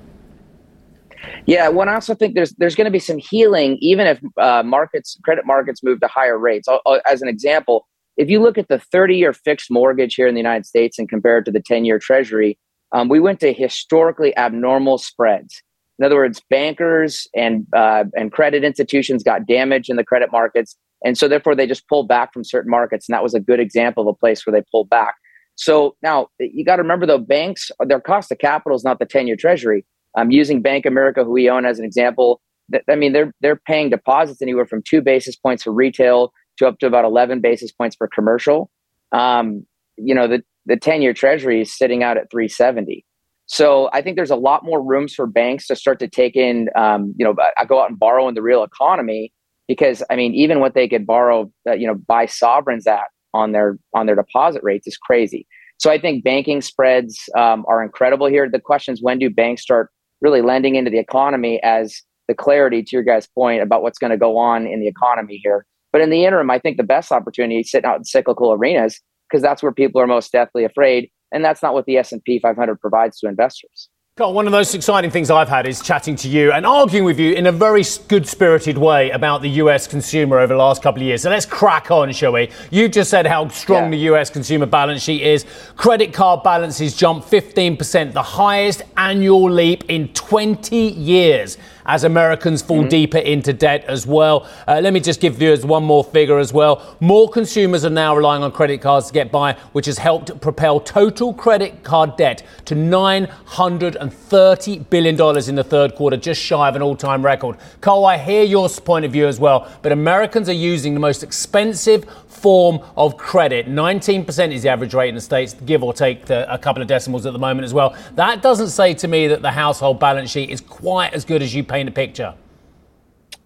Yeah, 1.45 1.69
well, 1.69 1.87
I 1.87 1.93
also 1.93 2.15
think 2.15 2.35
there's 2.35 2.51
there's 2.57 2.75
going 2.75 2.83
to 2.85 2.91
be 2.91 2.99
some 2.99 3.17
healing, 3.17 3.77
even 3.79 4.07
if 4.07 4.19
uh, 4.37 4.61
markets, 4.63 5.17
credit 5.23 5.45
markets, 5.45 5.81
move 5.81 6.01
to 6.01 6.07
higher 6.07 6.37
rates. 6.37 6.67
As 7.09 7.21
an 7.21 7.29
example, 7.29 7.87
if 8.17 8.29
you 8.29 8.41
look 8.41 8.57
at 8.57 8.67
the 8.67 8.81
30-year 8.93 9.31
fixed 9.31 9.71
mortgage 9.71 10.15
here 10.15 10.27
in 10.27 10.35
the 10.35 10.41
United 10.41 10.65
States 10.65 10.99
and 10.99 11.07
compare 11.07 11.37
it 11.37 11.45
to 11.45 11.51
the 11.51 11.61
10-year 11.61 11.97
Treasury, 11.97 12.59
um, 12.91 13.09
we 13.09 13.19
went 13.19 13.39
to 13.41 13.53
historically 13.53 14.35
abnormal 14.37 14.97
spreads. 14.97 15.61
In 15.97 16.05
other 16.05 16.15
words, 16.15 16.41
bankers 16.49 17.27
and 17.35 17.65
uh, 17.75 18.05
and 18.15 18.31
credit 18.31 18.63
institutions 18.63 19.23
got 19.23 19.45
damaged 19.45 19.89
in 19.89 19.97
the 19.97 20.03
credit 20.03 20.31
markets, 20.31 20.77
and 21.03 21.17
so 21.17 21.27
therefore 21.27 21.55
they 21.55 21.67
just 21.67 21.87
pulled 21.89 22.07
back 22.07 22.31
from 22.33 22.43
certain 22.43 22.71
markets, 22.71 23.09
and 23.09 23.13
that 23.13 23.23
was 23.23 23.33
a 23.33 23.39
good 23.39 23.59
example 23.59 24.03
of 24.03 24.07
a 24.07 24.17
place 24.17 24.45
where 24.45 24.53
they 24.53 24.63
pulled 24.71 24.89
back. 24.89 25.15
So 25.55 25.97
now 26.01 26.27
you 26.39 26.63
got 26.63 26.77
to 26.77 26.83
remember 26.83 27.05
though, 27.05 27.17
banks 27.17 27.69
their 27.85 27.99
cost 27.99 28.31
of 28.31 28.37
capital 28.37 28.77
is 28.77 28.83
not 28.85 28.99
the 28.99 29.05
ten-year 29.05 29.35
Treasury. 29.35 29.85
I'm 30.17 30.31
using 30.31 30.61
Bank 30.61 30.85
America, 30.85 31.23
who 31.23 31.31
we 31.31 31.49
own 31.49 31.65
as 31.65 31.79
an 31.79 31.85
example. 31.85 32.41
I 32.89 32.95
mean, 32.95 33.11
they're 33.11 33.33
they're 33.41 33.57
paying 33.67 33.89
deposits 33.89 34.41
anywhere 34.41 34.65
from 34.65 34.81
two 34.83 35.01
basis 35.01 35.35
points 35.35 35.63
for 35.63 35.73
retail 35.73 36.31
to 36.59 36.67
up 36.67 36.79
to 36.79 36.87
about 36.87 37.03
eleven 37.03 37.41
basis 37.41 37.73
points 37.73 37.97
for 37.97 38.07
commercial. 38.07 38.69
Um, 39.11 39.65
you 39.97 40.15
know, 40.15 40.27
the 40.27 40.43
the 40.65 40.77
10 40.77 41.01
year 41.01 41.13
treasury 41.13 41.61
is 41.61 41.75
sitting 41.75 42.03
out 42.03 42.17
at 42.17 42.29
370. 42.31 43.05
So 43.45 43.89
I 43.93 44.01
think 44.01 44.15
there's 44.15 44.29
a 44.29 44.35
lot 44.35 44.63
more 44.63 44.81
rooms 44.81 45.15
for 45.15 45.25
banks 45.25 45.65
to 45.67 45.75
start 45.75 45.99
to 45.99 46.07
take 46.07 46.35
in, 46.35 46.69
um, 46.75 47.15
you 47.17 47.25
know, 47.25 47.35
I 47.57 47.65
go 47.65 47.81
out 47.81 47.89
and 47.89 47.97
borrow 47.97 48.27
in 48.27 48.35
the 48.35 48.43
real 48.43 48.63
economy 48.63 49.33
because 49.67 50.03
I 50.09 50.15
mean, 50.15 50.33
even 50.35 50.59
what 50.59 50.75
they 50.75 50.87
could 50.87 51.07
borrow, 51.07 51.51
uh, 51.67 51.73
you 51.73 51.87
know, 51.87 51.95
buy 51.95 52.27
sovereigns 52.27 52.85
at 52.85 53.05
on 53.33 53.51
their 53.51 53.77
on 53.95 54.05
their 54.05 54.15
deposit 54.15 54.61
rates 54.63 54.87
is 54.87 54.97
crazy. 54.97 55.47
So 55.77 55.89
I 55.89 55.99
think 55.99 56.23
banking 56.23 56.61
spreads 56.61 57.29
um, 57.37 57.65
are 57.67 57.81
incredible 57.81 58.27
here. 58.27 58.49
The 58.49 58.59
question 58.59 58.93
is, 58.93 59.01
when 59.01 59.17
do 59.17 59.29
banks 59.29 59.61
start 59.61 59.89
really 60.21 60.41
lending 60.41 60.75
into 60.75 60.91
the 60.91 60.99
economy 60.99 61.61
as 61.63 62.01
the 62.27 62.35
clarity 62.35 62.83
to 62.83 62.95
your 62.95 63.03
guys' 63.03 63.27
point 63.27 63.63
about 63.63 63.81
what's 63.81 63.97
going 63.97 64.11
to 64.11 64.17
go 64.17 64.37
on 64.37 64.67
in 64.67 64.81
the 64.81 64.87
economy 64.87 65.39
here? 65.41 65.65
But 65.91 66.01
in 66.01 66.09
the 66.09 66.25
interim, 66.25 66.51
I 66.51 66.59
think 66.59 66.77
the 66.77 66.83
best 66.83 67.11
opportunity 67.11 67.63
sitting 67.63 67.89
out 67.89 67.97
in 67.97 68.03
cyclical 68.03 68.51
arenas 68.51 69.01
because 69.29 69.41
that's 69.41 69.61
where 69.61 69.71
people 69.71 70.01
are 70.01 70.07
most 70.07 70.31
deathly 70.31 70.63
afraid, 70.63 71.11
and 71.31 71.43
that's 71.43 71.61
not 71.61 71.73
what 71.73 71.85
the 71.85 71.97
S&P 71.97 72.39
500 72.39 72.79
provides 72.79 73.19
to 73.19 73.27
investors. 73.27 73.89
God, 74.19 74.35
one 74.35 74.45
of 74.45 74.51
the 74.51 74.57
most 74.57 74.75
exciting 74.75 75.11
things 75.11 75.31
I've 75.31 75.47
had 75.47 75.65
is 75.65 75.81
chatting 75.81 76.17
to 76.17 76.27
you 76.27 76.51
and 76.51 76.65
arguing 76.65 77.05
with 77.05 77.21
you 77.21 77.31
in 77.31 77.47
a 77.47 77.53
very 77.53 77.85
good 78.09 78.27
spirited 78.27 78.77
way 78.77 79.11
about 79.11 79.41
the 79.41 79.49
US 79.61 79.87
consumer 79.87 80.39
over 80.39 80.53
the 80.53 80.59
last 80.59 80.83
couple 80.83 81.01
of 81.01 81.07
years. 81.07 81.21
So 81.21 81.29
let's 81.29 81.45
crack 81.45 81.89
on, 81.89 82.11
shall 82.11 82.33
we? 82.33 82.49
You 82.69 82.89
just 82.89 83.09
said 83.09 83.25
how 83.25 83.47
strong 83.47 83.85
yeah. 83.85 83.91
the 83.91 83.97
US 84.13 84.29
consumer 84.29 84.65
balance 84.65 85.03
sheet 85.03 85.21
is. 85.21 85.45
Credit 85.77 86.11
card 86.11 86.43
balances 86.43 86.97
jumped 86.97 87.31
15%, 87.31 88.11
the 88.11 88.21
highest 88.21 88.81
annual 88.97 89.49
leap 89.49 89.85
in 89.87 90.09
20 90.09 90.75
years 90.75 91.57
as 91.89 92.03
Americans 92.03 92.61
fall 92.61 92.81
mm-hmm. 92.81 92.89
deeper 92.89 93.17
into 93.17 93.51
debt 93.51 93.83
as 93.85 94.05
well. 94.05 94.47
Uh, 94.67 94.79
let 94.81 94.93
me 94.93 94.99
just 94.99 95.19
give 95.19 95.33
viewers 95.35 95.65
one 95.65 95.83
more 95.83 96.03
figure 96.03 96.37
as 96.37 96.53
well. 96.53 96.95
More 96.99 97.27
consumers 97.27 97.83
are 97.83 97.89
now 97.89 98.15
relying 98.15 98.43
on 98.43 98.51
credit 98.51 98.79
cards 98.79 99.07
to 99.07 99.13
get 99.13 99.31
by, 99.31 99.53
which 99.71 99.87
has 99.87 99.97
helped 99.97 100.39
propel 100.39 100.79
total 100.79 101.33
credit 101.33 101.83
card 101.83 102.15
debt 102.15 102.43
to 102.65 102.75
$930 102.75 104.89
billion 104.91 105.15
in 105.49 105.55
the 105.55 105.63
third 105.63 105.95
quarter, 105.95 106.15
just 106.15 106.39
shy 106.39 106.69
of 106.69 106.75
an 106.75 106.83
all 106.83 106.95
time 106.95 107.25
record. 107.25 107.57
Cole, 107.81 108.05
I 108.05 108.19
hear 108.19 108.43
your 108.43 108.69
point 108.69 109.03
of 109.03 109.11
view 109.11 109.27
as 109.27 109.39
well, 109.39 109.67
but 109.81 109.91
Americans 109.91 110.47
are 110.47 110.53
using 110.53 110.93
the 110.93 110.99
most 110.99 111.23
expensive 111.23 112.05
form 112.41 112.79
of 112.95 113.17
credit. 113.17 113.67
19% 113.67 114.51
is 114.51 114.63
the 114.63 114.69
average 114.69 114.93
rate 114.93 115.09
in 115.09 115.15
the 115.15 115.21
States, 115.21 115.53
give 115.65 115.83
or 115.83 115.93
take 115.93 116.25
the, 116.25 116.51
a 116.51 116.57
couple 116.57 116.81
of 116.81 116.87
decimals 116.87 117.25
at 117.25 117.33
the 117.33 117.39
moment 117.39 117.65
as 117.65 117.73
well. 117.73 117.95
That 118.15 118.41
doesn't 118.41 118.69
say 118.69 118.93
to 118.95 119.07
me 119.07 119.27
that 119.27 119.41
the 119.41 119.51
household 119.51 119.99
balance 119.99 120.29
sheet 120.29 120.49
is 120.49 120.61
quite 120.61 121.13
as 121.13 121.25
good 121.25 121.41
as 121.41 121.53
you 121.53 121.63
paint 121.63 121.89
a 121.89 121.91
picture. 121.91 122.33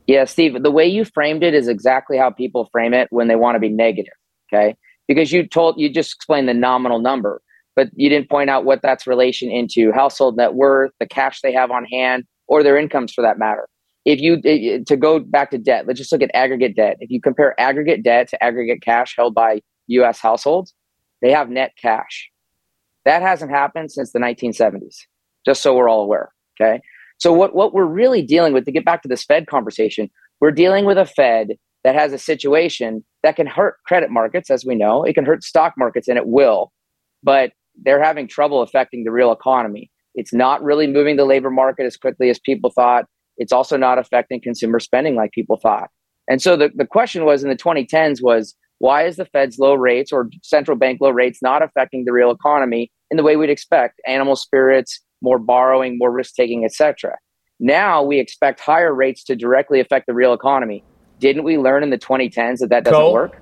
Yeah, 0.08 0.26
Steve, 0.26 0.62
the 0.62 0.72
way 0.72 0.86
you 0.86 1.06
framed 1.06 1.44
it 1.44 1.54
is 1.54 1.68
exactly 1.68 2.18
how 2.18 2.30
people 2.30 2.70
frame 2.72 2.94
it 2.94 3.08
when 3.10 3.28
they 3.28 3.36
want 3.36 3.56
to 3.56 3.60
be 3.60 3.70
negative. 3.70 4.14
Okay. 4.52 4.76
Because 5.08 5.32
you 5.32 5.48
told, 5.48 5.80
you 5.80 5.90
just 5.90 6.14
explained 6.14 6.48
the 6.48 6.54
nominal 6.54 7.00
number, 7.00 7.42
but 7.76 7.90
you 7.94 8.10
didn't 8.10 8.30
point 8.30 8.50
out 8.50 8.66
what 8.66 8.82
that's 8.82 9.08
relation 9.08 9.50
into 9.50 9.92
household 9.92 10.38
net 10.38 10.54
worth, 10.54 10.92
the 11.00 11.08
cash 11.08 11.42
they 11.42 11.54
have 11.54 11.72
on 11.72 11.86
hand, 11.86 12.24
or 12.48 12.64
their 12.64 12.78
incomes 12.78 13.14
for 13.14 13.22
that 13.22 13.38
matter 13.38 13.68
if 14.06 14.20
you 14.20 14.36
eh, 14.46 14.50
eh, 14.50 14.80
to 14.88 14.98
go 14.98 15.20
back 15.20 15.52
to 15.52 15.58
debt, 15.58 15.88
let's 15.88 16.00
just 16.00 16.12
look 16.12 16.22
at 16.22 16.32
aggregate 16.34 16.76
debt. 16.76 16.98
If 17.00 17.10
you 17.10 17.22
compare 17.22 17.60
aggregate 17.60 18.04
debt 18.04 18.30
to 18.30 18.44
aggregate 18.44 18.82
cash 18.82 19.16
held 19.18 19.34
by 19.34 19.62
U.S. 19.88 20.20
households, 20.20 20.74
they 21.22 21.32
have 21.32 21.50
net 21.50 21.74
cash. 21.82 22.30
That 23.06 23.22
hasn't 23.22 23.52
happened 23.52 23.92
since 23.92 24.12
the 24.12 24.20
1970s. 24.20 24.98
Just 25.46 25.62
so 25.62 25.76
we're 25.76 25.90
all 25.90 26.02
aware. 26.02 26.32
Okay. 26.60 26.82
So 27.18 27.32
what 27.34 27.56
what 27.56 27.74
we're 27.74 27.86
really 27.86 28.22
dealing 28.22 28.54
with 28.54 28.66
to 28.66 28.72
get 28.72 28.86
back 28.86 29.02
to 29.04 29.08
this 29.08 29.24
Fed 29.24 29.48
conversation, 29.48 30.10
we're 30.42 30.52
dealing 30.52 30.86
with 30.86 30.98
a 30.98 31.06
Fed 31.06 31.58
that 31.84 31.96
has 31.96 32.14
a 32.14 32.18
situation 32.18 33.04
that 33.24 33.36
can 33.36 33.48
hurt 33.48 33.76
credit 33.86 34.10
markets, 34.10 34.50
as 34.50 34.66
we 34.66 34.76
know. 34.76 35.04
It 35.04 35.14
can 35.14 35.26
hurt 35.26 35.44
stock 35.44 35.74
markets, 35.78 36.08
and 36.08 36.18
it 36.18 36.28
will. 36.28 36.72
But 37.24 37.52
they're 37.84 38.04
having 38.04 38.28
trouble 38.28 38.62
affecting 38.62 39.04
the 39.04 39.12
real 39.12 39.32
economy. 39.32 39.90
It's 40.16 40.34
not 40.34 40.64
really 40.64 40.88
moving 40.88 41.16
the 41.16 41.26
labor 41.26 41.50
market 41.50 41.86
as 41.86 41.98
quickly 41.98 42.30
as 42.30 42.40
people 42.40 42.70
thought 42.70 43.06
it's 43.38 43.54
also 43.54 43.78
not 43.78 43.98
affecting 43.98 44.42
consumer 44.42 44.80
spending 44.80 45.16
like 45.16 45.32
people 45.32 45.58
thought. 45.58 45.90
And 46.30 46.42
so 46.42 46.56
the, 46.56 46.72
the 46.74 46.86
question 46.86 47.26
was 47.26 47.44
in 47.44 47.50
the 47.50 47.56
2010s 47.56 48.22
was 48.22 48.56
why 48.80 49.06
is 49.06 49.16
the 49.16 49.26
Fed's 49.26 49.60
low 49.60 49.76
rates 49.76 50.12
or 50.12 50.30
central 50.42 50.78
bank 50.78 51.00
low 51.02 51.10
rates 51.10 51.40
not 51.42 51.62
affecting 51.62 52.06
the 52.06 52.12
real 52.12 52.32
economy 52.32 52.92
in 53.12 53.18
the 53.18 53.24
way 53.24 53.36
we'd 53.36 53.50
expect? 53.50 54.02
Animal 54.08 54.36
spirits, 54.36 55.02
more 55.22 55.40
borrowing, 55.40 55.98
more 55.98 56.12
risk 56.12 56.36
taking, 56.36 56.66
etc. 56.66 57.16
Now 57.60 58.04
we 58.04 58.20
expect 58.20 58.60
higher 58.60 58.94
rates 58.94 59.24
to 59.26 59.36
directly 59.36 59.80
affect 59.80 60.08
the 60.08 60.14
real 60.14 60.34
economy. 60.34 60.84
Didn't 61.20 61.44
we 61.44 61.58
learn 61.58 61.84
in 61.84 61.92
the 61.92 61.98
2010s 61.98 62.60
that 62.60 62.70
that 62.70 62.84
doesn't 62.84 63.00
Cole, 63.00 63.14
work? 63.14 63.42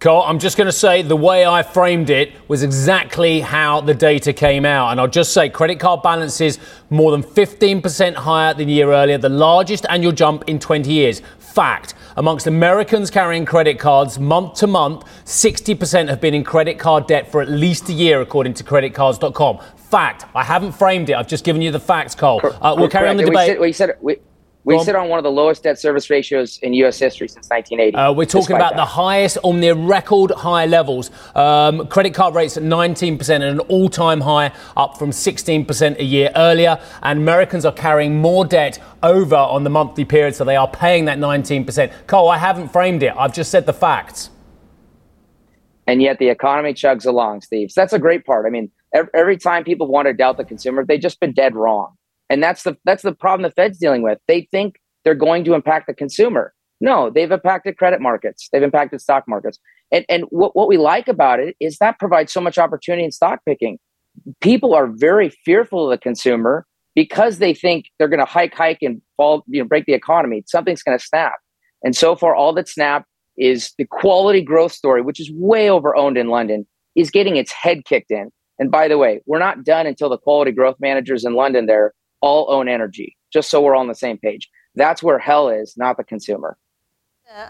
Cole, 0.00 0.22
I'm 0.22 0.38
just 0.38 0.56
going 0.56 0.64
to 0.64 0.72
say 0.72 1.02
the 1.02 1.14
way 1.14 1.44
I 1.44 1.62
framed 1.62 2.08
it 2.08 2.32
was 2.48 2.62
exactly 2.62 3.40
how 3.40 3.82
the 3.82 3.92
data 3.92 4.32
came 4.32 4.64
out. 4.64 4.92
And 4.92 4.98
I'll 4.98 5.06
just 5.06 5.34
say 5.34 5.50
credit 5.50 5.78
card 5.78 6.02
balances 6.02 6.58
more 6.88 7.10
than 7.10 7.22
15% 7.22 8.14
higher 8.14 8.54
than 8.54 8.70
a 8.70 8.72
year 8.72 8.94
earlier, 8.94 9.18
the 9.18 9.28
largest 9.28 9.84
annual 9.90 10.12
jump 10.12 10.44
in 10.46 10.58
20 10.58 10.90
years. 10.90 11.20
Fact. 11.38 11.92
Amongst 12.16 12.46
Americans 12.46 13.10
carrying 13.10 13.44
credit 13.44 13.78
cards 13.78 14.18
month 14.18 14.54
to 14.54 14.66
month, 14.66 15.04
60% 15.26 16.08
have 16.08 16.18
been 16.18 16.32
in 16.32 16.44
credit 16.44 16.78
card 16.78 17.06
debt 17.06 17.30
for 17.30 17.42
at 17.42 17.50
least 17.50 17.90
a 17.90 17.92
year, 17.92 18.22
according 18.22 18.54
to 18.54 18.64
creditcards.com. 18.64 19.58
Fact. 19.76 20.24
I 20.34 20.44
haven't 20.44 20.72
framed 20.72 21.10
it. 21.10 21.16
I've 21.16 21.28
just 21.28 21.44
given 21.44 21.60
you 21.60 21.72
the 21.72 21.78
facts, 21.78 22.14
Cole. 22.14 22.40
Uh, 22.42 22.74
we'll 22.74 22.88
carry 22.88 23.10
on 23.10 23.18
the 23.18 23.24
debate. 23.24 23.60
We 23.60 23.70
said, 23.70 23.88
we 23.90 24.14
said, 24.14 24.18
we 24.20 24.29
well, 24.64 24.84
sit 24.84 24.94
on 24.94 25.08
one 25.08 25.18
of 25.18 25.22
the 25.22 25.30
lowest 25.30 25.62
debt 25.62 25.78
service 25.78 26.10
ratios 26.10 26.58
in 26.58 26.74
U.S. 26.74 26.98
history 26.98 27.28
since 27.28 27.48
1980. 27.48 27.96
Uh, 27.96 28.12
we're 28.12 28.26
talking 28.26 28.56
about 28.56 28.72
that. 28.72 28.76
the 28.76 28.84
highest 28.84 29.38
on 29.42 29.60
the 29.60 29.74
record 29.74 30.30
high 30.32 30.66
levels. 30.66 31.10
Um, 31.34 31.86
credit 31.88 32.12
card 32.12 32.34
rates 32.34 32.56
at 32.56 32.62
19% 32.62 33.20
at 33.30 33.42
an 33.42 33.60
all 33.60 33.88
time 33.88 34.20
high, 34.20 34.52
up 34.76 34.98
from 34.98 35.10
16% 35.10 35.98
a 35.98 36.04
year 36.04 36.30
earlier. 36.36 36.78
And 37.02 37.20
Americans 37.20 37.64
are 37.64 37.72
carrying 37.72 38.20
more 38.20 38.44
debt 38.44 38.78
over 39.02 39.36
on 39.36 39.64
the 39.64 39.70
monthly 39.70 40.04
period, 40.04 40.34
so 40.34 40.44
they 40.44 40.56
are 40.56 40.68
paying 40.68 41.06
that 41.06 41.18
19%. 41.18 42.06
Cole, 42.06 42.28
I 42.28 42.36
haven't 42.36 42.68
framed 42.68 43.02
it, 43.02 43.14
I've 43.16 43.34
just 43.34 43.50
said 43.50 43.64
the 43.64 43.72
facts. 43.72 44.30
And 45.86 46.02
yet 46.02 46.18
the 46.18 46.28
economy 46.28 46.74
chugs 46.74 47.06
along, 47.06 47.40
Steve. 47.40 47.72
So 47.72 47.80
that's 47.80 47.92
a 47.92 47.98
great 47.98 48.24
part. 48.24 48.46
I 48.46 48.50
mean, 48.50 48.70
every, 48.94 49.10
every 49.14 49.36
time 49.38 49.64
people 49.64 49.88
want 49.88 50.06
to 50.06 50.12
doubt 50.12 50.36
the 50.36 50.44
consumer, 50.44 50.84
they've 50.84 51.00
just 51.00 51.18
been 51.18 51.32
dead 51.32 51.56
wrong. 51.56 51.96
And 52.30 52.42
that's 52.42 52.62
the 52.62 52.76
that's 52.84 53.02
the 53.02 53.12
problem 53.12 53.42
the 53.42 53.54
Fed's 53.54 53.78
dealing 53.78 54.02
with. 54.02 54.18
They 54.28 54.48
think 54.50 54.76
they're 55.04 55.14
going 55.14 55.44
to 55.44 55.54
impact 55.54 55.88
the 55.88 55.94
consumer. 55.94 56.54
No, 56.80 57.10
they've 57.10 57.30
impacted 57.30 57.76
credit 57.76 58.00
markets. 58.00 58.48
They've 58.52 58.62
impacted 58.62 59.00
stock 59.02 59.24
markets. 59.28 59.58
And 59.92 60.06
and 60.08 60.24
what, 60.30 60.56
what 60.56 60.68
we 60.68 60.78
like 60.78 61.08
about 61.08 61.40
it 61.40 61.56
is 61.60 61.76
that 61.78 61.98
provides 61.98 62.32
so 62.32 62.40
much 62.40 62.56
opportunity 62.56 63.04
in 63.04 63.10
stock 63.10 63.40
picking. 63.44 63.78
People 64.40 64.74
are 64.74 64.86
very 64.86 65.30
fearful 65.44 65.84
of 65.84 65.90
the 65.90 66.00
consumer 66.00 66.66
because 66.94 67.38
they 67.38 67.52
think 67.52 67.86
they're 67.98 68.08
going 68.08 68.20
to 68.20 68.24
hike, 68.24 68.54
hike, 68.54 68.78
and 68.82 69.02
fall, 69.16 69.44
you 69.46 69.60
know, 69.60 69.68
break 69.68 69.86
the 69.86 69.92
economy. 69.92 70.42
Something's 70.46 70.82
going 70.82 70.98
to 70.98 71.04
snap. 71.04 71.34
And 71.82 71.96
so 71.96 72.16
far, 72.16 72.34
all 72.34 72.52
that 72.54 72.68
snapped 72.68 73.06
is 73.36 73.72
the 73.78 73.86
quality 73.86 74.42
growth 74.42 74.72
story, 74.72 75.02
which 75.02 75.20
is 75.20 75.30
way 75.34 75.70
over 75.70 75.96
owned 75.96 76.18
in 76.18 76.28
London, 76.28 76.66
is 76.94 77.10
getting 77.10 77.36
its 77.36 77.52
head 77.52 77.84
kicked 77.84 78.10
in. 78.10 78.30
And 78.58 78.70
by 78.70 78.88
the 78.88 78.98
way, 78.98 79.20
we're 79.26 79.38
not 79.38 79.64
done 79.64 79.86
until 79.86 80.10
the 80.10 80.18
quality 80.18 80.52
growth 80.52 80.76
managers 80.80 81.24
in 81.24 81.34
London 81.34 81.66
there 81.66 81.94
all 82.20 82.50
own 82.50 82.68
energy, 82.68 83.16
just 83.32 83.50
so 83.50 83.60
we're 83.60 83.74
all 83.74 83.80
on 83.82 83.88
the 83.88 83.94
same 83.94 84.18
page. 84.18 84.48
That's 84.74 85.02
where 85.02 85.18
hell 85.18 85.48
is, 85.48 85.74
not 85.76 85.96
the 85.96 86.04
consumer. 86.04 86.56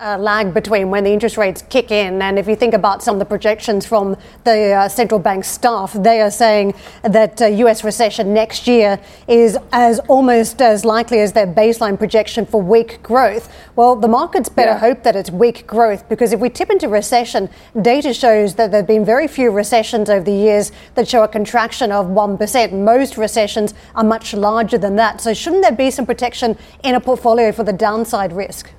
A 0.00 0.18
lag 0.18 0.52
between 0.52 0.90
when 0.90 1.04
the 1.04 1.10
interest 1.10 1.38
rates 1.38 1.62
kick 1.70 1.90
in. 1.90 2.20
And 2.20 2.38
if 2.38 2.46
you 2.46 2.54
think 2.54 2.74
about 2.74 3.02
some 3.02 3.14
of 3.14 3.18
the 3.18 3.24
projections 3.24 3.86
from 3.86 4.14
the 4.44 4.72
uh, 4.72 4.88
central 4.90 5.18
bank 5.18 5.42
staff, 5.42 5.94
they 5.94 6.20
are 6.20 6.30
saying 6.30 6.74
that 7.02 7.40
uh, 7.40 7.46
US 7.46 7.82
recession 7.82 8.34
next 8.34 8.66
year 8.66 9.00
is 9.26 9.56
as 9.72 9.98
almost 10.00 10.60
as 10.60 10.84
likely 10.84 11.20
as 11.20 11.32
their 11.32 11.46
baseline 11.46 11.98
projection 11.98 12.44
for 12.44 12.60
weak 12.60 13.02
growth. 13.02 13.50
Well, 13.74 13.96
the 13.96 14.06
markets 14.06 14.50
better 14.50 14.72
Yeah. 14.72 14.80
hope 14.80 15.02
that 15.02 15.16
it's 15.16 15.30
weak 15.30 15.66
growth 15.66 16.06
because 16.10 16.34
if 16.34 16.40
we 16.40 16.50
tip 16.50 16.68
into 16.68 16.86
recession, 16.86 17.48
data 17.80 18.12
shows 18.12 18.56
that 18.56 18.70
there 18.72 18.80
have 18.80 18.86
been 18.86 19.06
very 19.06 19.28
few 19.28 19.50
recessions 19.50 20.10
over 20.10 20.24
the 20.24 20.30
years 20.30 20.72
that 20.94 21.08
show 21.08 21.22
a 21.22 21.28
contraction 21.28 21.90
of 21.90 22.06
1%. 22.06 22.72
Most 22.72 23.16
recessions 23.16 23.72
are 23.94 24.04
much 24.04 24.34
larger 24.34 24.76
than 24.76 24.96
that. 24.96 25.22
So 25.22 25.32
shouldn't 25.32 25.62
there 25.62 25.72
be 25.72 25.90
some 25.90 26.04
protection 26.04 26.58
in 26.84 26.94
a 26.94 27.00
portfolio 27.00 27.50
for 27.50 27.64
the 27.64 27.72
downside 27.72 28.34
risk? 28.34 28.72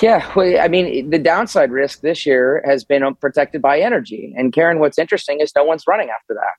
Yeah, 0.00 0.30
well, 0.34 0.58
I 0.60 0.68
mean, 0.68 1.10
the 1.10 1.18
downside 1.18 1.70
risk 1.70 2.00
this 2.00 2.24
year 2.24 2.62
has 2.64 2.84
been 2.84 3.02
uh, 3.02 3.12
protected 3.12 3.60
by 3.60 3.80
energy. 3.80 4.32
And 4.36 4.52
Karen, 4.52 4.78
what's 4.78 4.98
interesting 4.98 5.40
is 5.40 5.52
no 5.54 5.64
one's 5.64 5.84
running 5.86 6.08
after 6.08 6.34
that. 6.34 6.54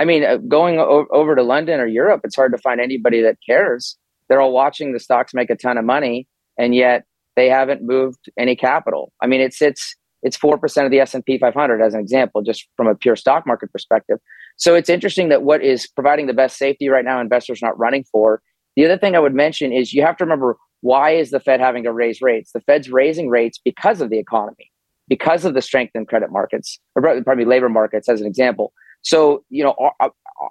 I 0.00 0.04
mean, 0.04 0.24
uh, 0.24 0.38
going 0.38 0.78
o- 0.78 1.06
over 1.10 1.34
to 1.34 1.42
London 1.42 1.78
or 1.80 1.86
Europe, 1.86 2.22
it's 2.24 2.36
hard 2.36 2.52
to 2.52 2.58
find 2.58 2.80
anybody 2.80 3.20
that 3.22 3.36
cares. 3.46 3.96
They're 4.28 4.40
all 4.40 4.52
watching 4.52 4.92
the 4.92 5.00
stocks 5.00 5.34
make 5.34 5.50
a 5.50 5.56
ton 5.56 5.76
of 5.76 5.84
money, 5.84 6.26
and 6.58 6.74
yet 6.74 7.04
they 7.36 7.48
haven't 7.48 7.82
moved 7.82 8.30
any 8.38 8.56
capital. 8.56 9.12
I 9.22 9.26
mean, 9.26 9.40
it 9.40 9.52
sits 9.52 9.96
it's 10.22 10.36
four 10.36 10.58
percent 10.58 10.84
of 10.84 10.90
the 10.90 11.00
S 11.00 11.14
and 11.14 11.24
P 11.24 11.38
500 11.38 11.82
as 11.82 11.94
an 11.94 12.00
example, 12.00 12.42
just 12.42 12.68
from 12.76 12.86
a 12.86 12.94
pure 12.94 13.16
stock 13.16 13.46
market 13.46 13.72
perspective. 13.72 14.18
So 14.56 14.74
it's 14.74 14.90
interesting 14.90 15.28
that 15.30 15.42
what 15.42 15.62
is 15.62 15.86
providing 15.88 16.26
the 16.26 16.34
best 16.34 16.58
safety 16.58 16.88
right 16.88 17.04
now, 17.04 17.20
investors 17.20 17.60
not 17.62 17.78
running 17.78 18.04
for. 18.12 18.42
The 18.76 18.84
other 18.84 18.98
thing 18.98 19.16
I 19.16 19.18
would 19.18 19.34
mention 19.34 19.72
is 19.72 19.92
you 19.92 20.02
have 20.02 20.16
to 20.18 20.24
remember 20.24 20.56
why 20.82 21.10
is 21.10 21.30
the 21.30 21.40
Fed 21.40 21.60
having 21.60 21.84
to 21.84 21.92
raise 21.92 22.22
rates? 22.22 22.52
The 22.52 22.60
Fed's 22.60 22.90
raising 22.90 23.28
rates 23.28 23.60
because 23.62 24.00
of 24.00 24.10
the 24.10 24.18
economy, 24.18 24.70
because 25.08 25.44
of 25.44 25.54
the 25.54 25.62
strength 25.62 25.92
in 25.94 26.06
credit 26.06 26.30
markets, 26.30 26.78
or 26.94 27.02
probably 27.22 27.44
labor 27.44 27.68
markets, 27.68 28.08
as 28.08 28.20
an 28.20 28.26
example. 28.26 28.72
So, 29.02 29.44
you 29.48 29.64
know, 29.64 29.90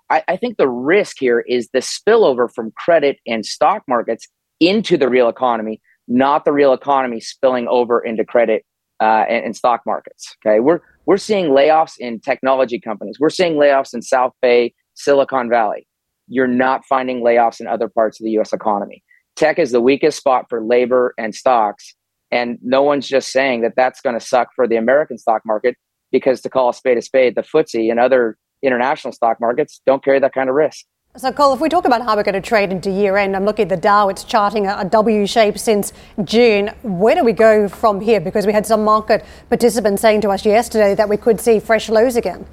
I, 0.09 0.24
I 0.27 0.38
think 0.38 0.57
the 0.57 0.69
risk 0.69 1.17
here 1.19 1.41
is 1.41 1.69
the 1.74 1.79
spillover 1.79 2.51
from 2.53 2.71
credit 2.71 3.17
and 3.27 3.45
stock 3.45 3.83
markets 3.88 4.27
into 4.59 4.98
the 4.98 5.09
real 5.09 5.29
economy, 5.29 5.81
not 6.07 6.45
the 6.45 6.51
real 6.51 6.74
economy 6.74 7.19
spilling 7.19 7.67
over 7.67 8.00
into 8.00 8.25
credit 8.25 8.65
uh, 9.00 9.25
and, 9.29 9.45
and 9.45 9.55
stock 9.55 9.81
markets. 9.86 10.36
Okay, 10.45 10.59
we're 10.59 10.79
we're 11.05 11.17
seeing 11.17 11.48
layoffs 11.48 11.93
in 11.98 12.19
technology 12.19 12.79
companies. 12.79 13.17
We're 13.19 13.29
seeing 13.29 13.53
layoffs 13.53 13.93
in 13.93 14.01
South 14.01 14.33
Bay, 14.41 14.74
Silicon 14.95 15.50
Valley. 15.50 15.88
You're 16.27 16.48
not 16.48 16.86
finding 16.86 17.21
layoffs 17.21 17.59
in 17.59 17.67
other 17.67 17.88
parts 17.88 18.19
of 18.19 18.25
the 18.25 18.31
U.S. 18.31 18.53
economy 18.53 19.03
tech 19.39 19.58
is 19.58 19.72
the 19.72 19.81
weakest 19.81 20.17
spot 20.17 20.48
for 20.50 20.62
labor 20.62 21.13
and 21.17 21.34
stocks. 21.34 21.96
And 22.29 22.60
no 22.62 22.84
one's 22.84 23.08
just 23.08 23.31
saying 23.31 23.62
that 23.62 23.74
that's 23.75 24.01
going 24.01 24.13
to 24.13 24.24
suck 24.24 24.50
for 24.55 24.67
the 24.67 24.75
American 24.75 25.17
stock 25.17 25.41
market 25.46 25.75
because 26.12 26.41
to 26.41 26.50
call 26.50 26.69
a 26.69 26.74
spade 26.74 26.98
a 26.98 27.01
spade, 27.01 27.36
the 27.36 27.41
FTSE 27.41 27.89
and 27.89 28.00
other 28.00 28.38
international 28.62 29.13
stock 29.13 29.39
markets 29.39 29.81
don't 29.86 30.03
carry 30.03 30.19
that 30.19 30.34
kind 30.34 30.50
of 30.50 30.55
risk. 30.55 30.86
So, 31.15 31.31
Cole, 31.31 31.53
if 31.55 31.60
we 31.60 31.69
talk 31.69 31.86
about 31.86 32.03
how 32.03 32.15
we're 32.15 32.24
going 32.24 32.39
to 32.39 32.41
trade 32.41 32.72
into 32.72 32.91
year 32.91 33.17
end, 33.17 33.36
I'm 33.36 33.43
looking 33.43 33.63
at 33.63 33.69
the 33.69 33.77
Dow, 33.77 34.10
it's 34.10 34.24
charting 34.24 34.67
a, 34.67 34.77
a 34.79 34.86
W 34.86 35.25
shape 35.25 35.58
since 35.58 35.91
June. 36.24 36.67
Where 36.84 37.15
do 37.15 37.24
we 37.24 37.34
go 37.34 37.67
from 37.67 38.00
here? 38.00 38.19
Because 38.19 38.46
we 38.46 38.53
had 38.53 38.67
some 38.67 38.84
market 38.84 39.25
participants 39.48 40.03
saying 40.03 40.22
to 40.22 40.29
us 40.29 40.46
yesterday 40.46 40.93
that 40.93 41.10
we 41.10 41.17
could 41.17 41.41
see 41.41 41.60
fresh 41.60 41.89
lows 41.89 42.15
again. 42.15 42.46